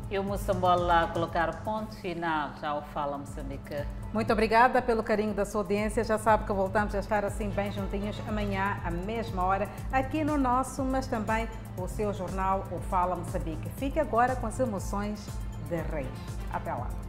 [0.10, 3.86] E o Moçambola colocar ponto final já o Fala Moçambique.
[4.14, 6.04] Muito obrigada pelo carinho da sua audiência.
[6.04, 10.38] Já sabe que voltamos a estar assim bem juntinhos amanhã, à mesma hora, aqui no
[10.38, 13.68] nosso, mas também o seu jornal, o Fala Moçambique.
[13.78, 15.28] Fique agora com as emoções
[15.68, 16.08] de Reis.
[16.54, 17.05] Até lá.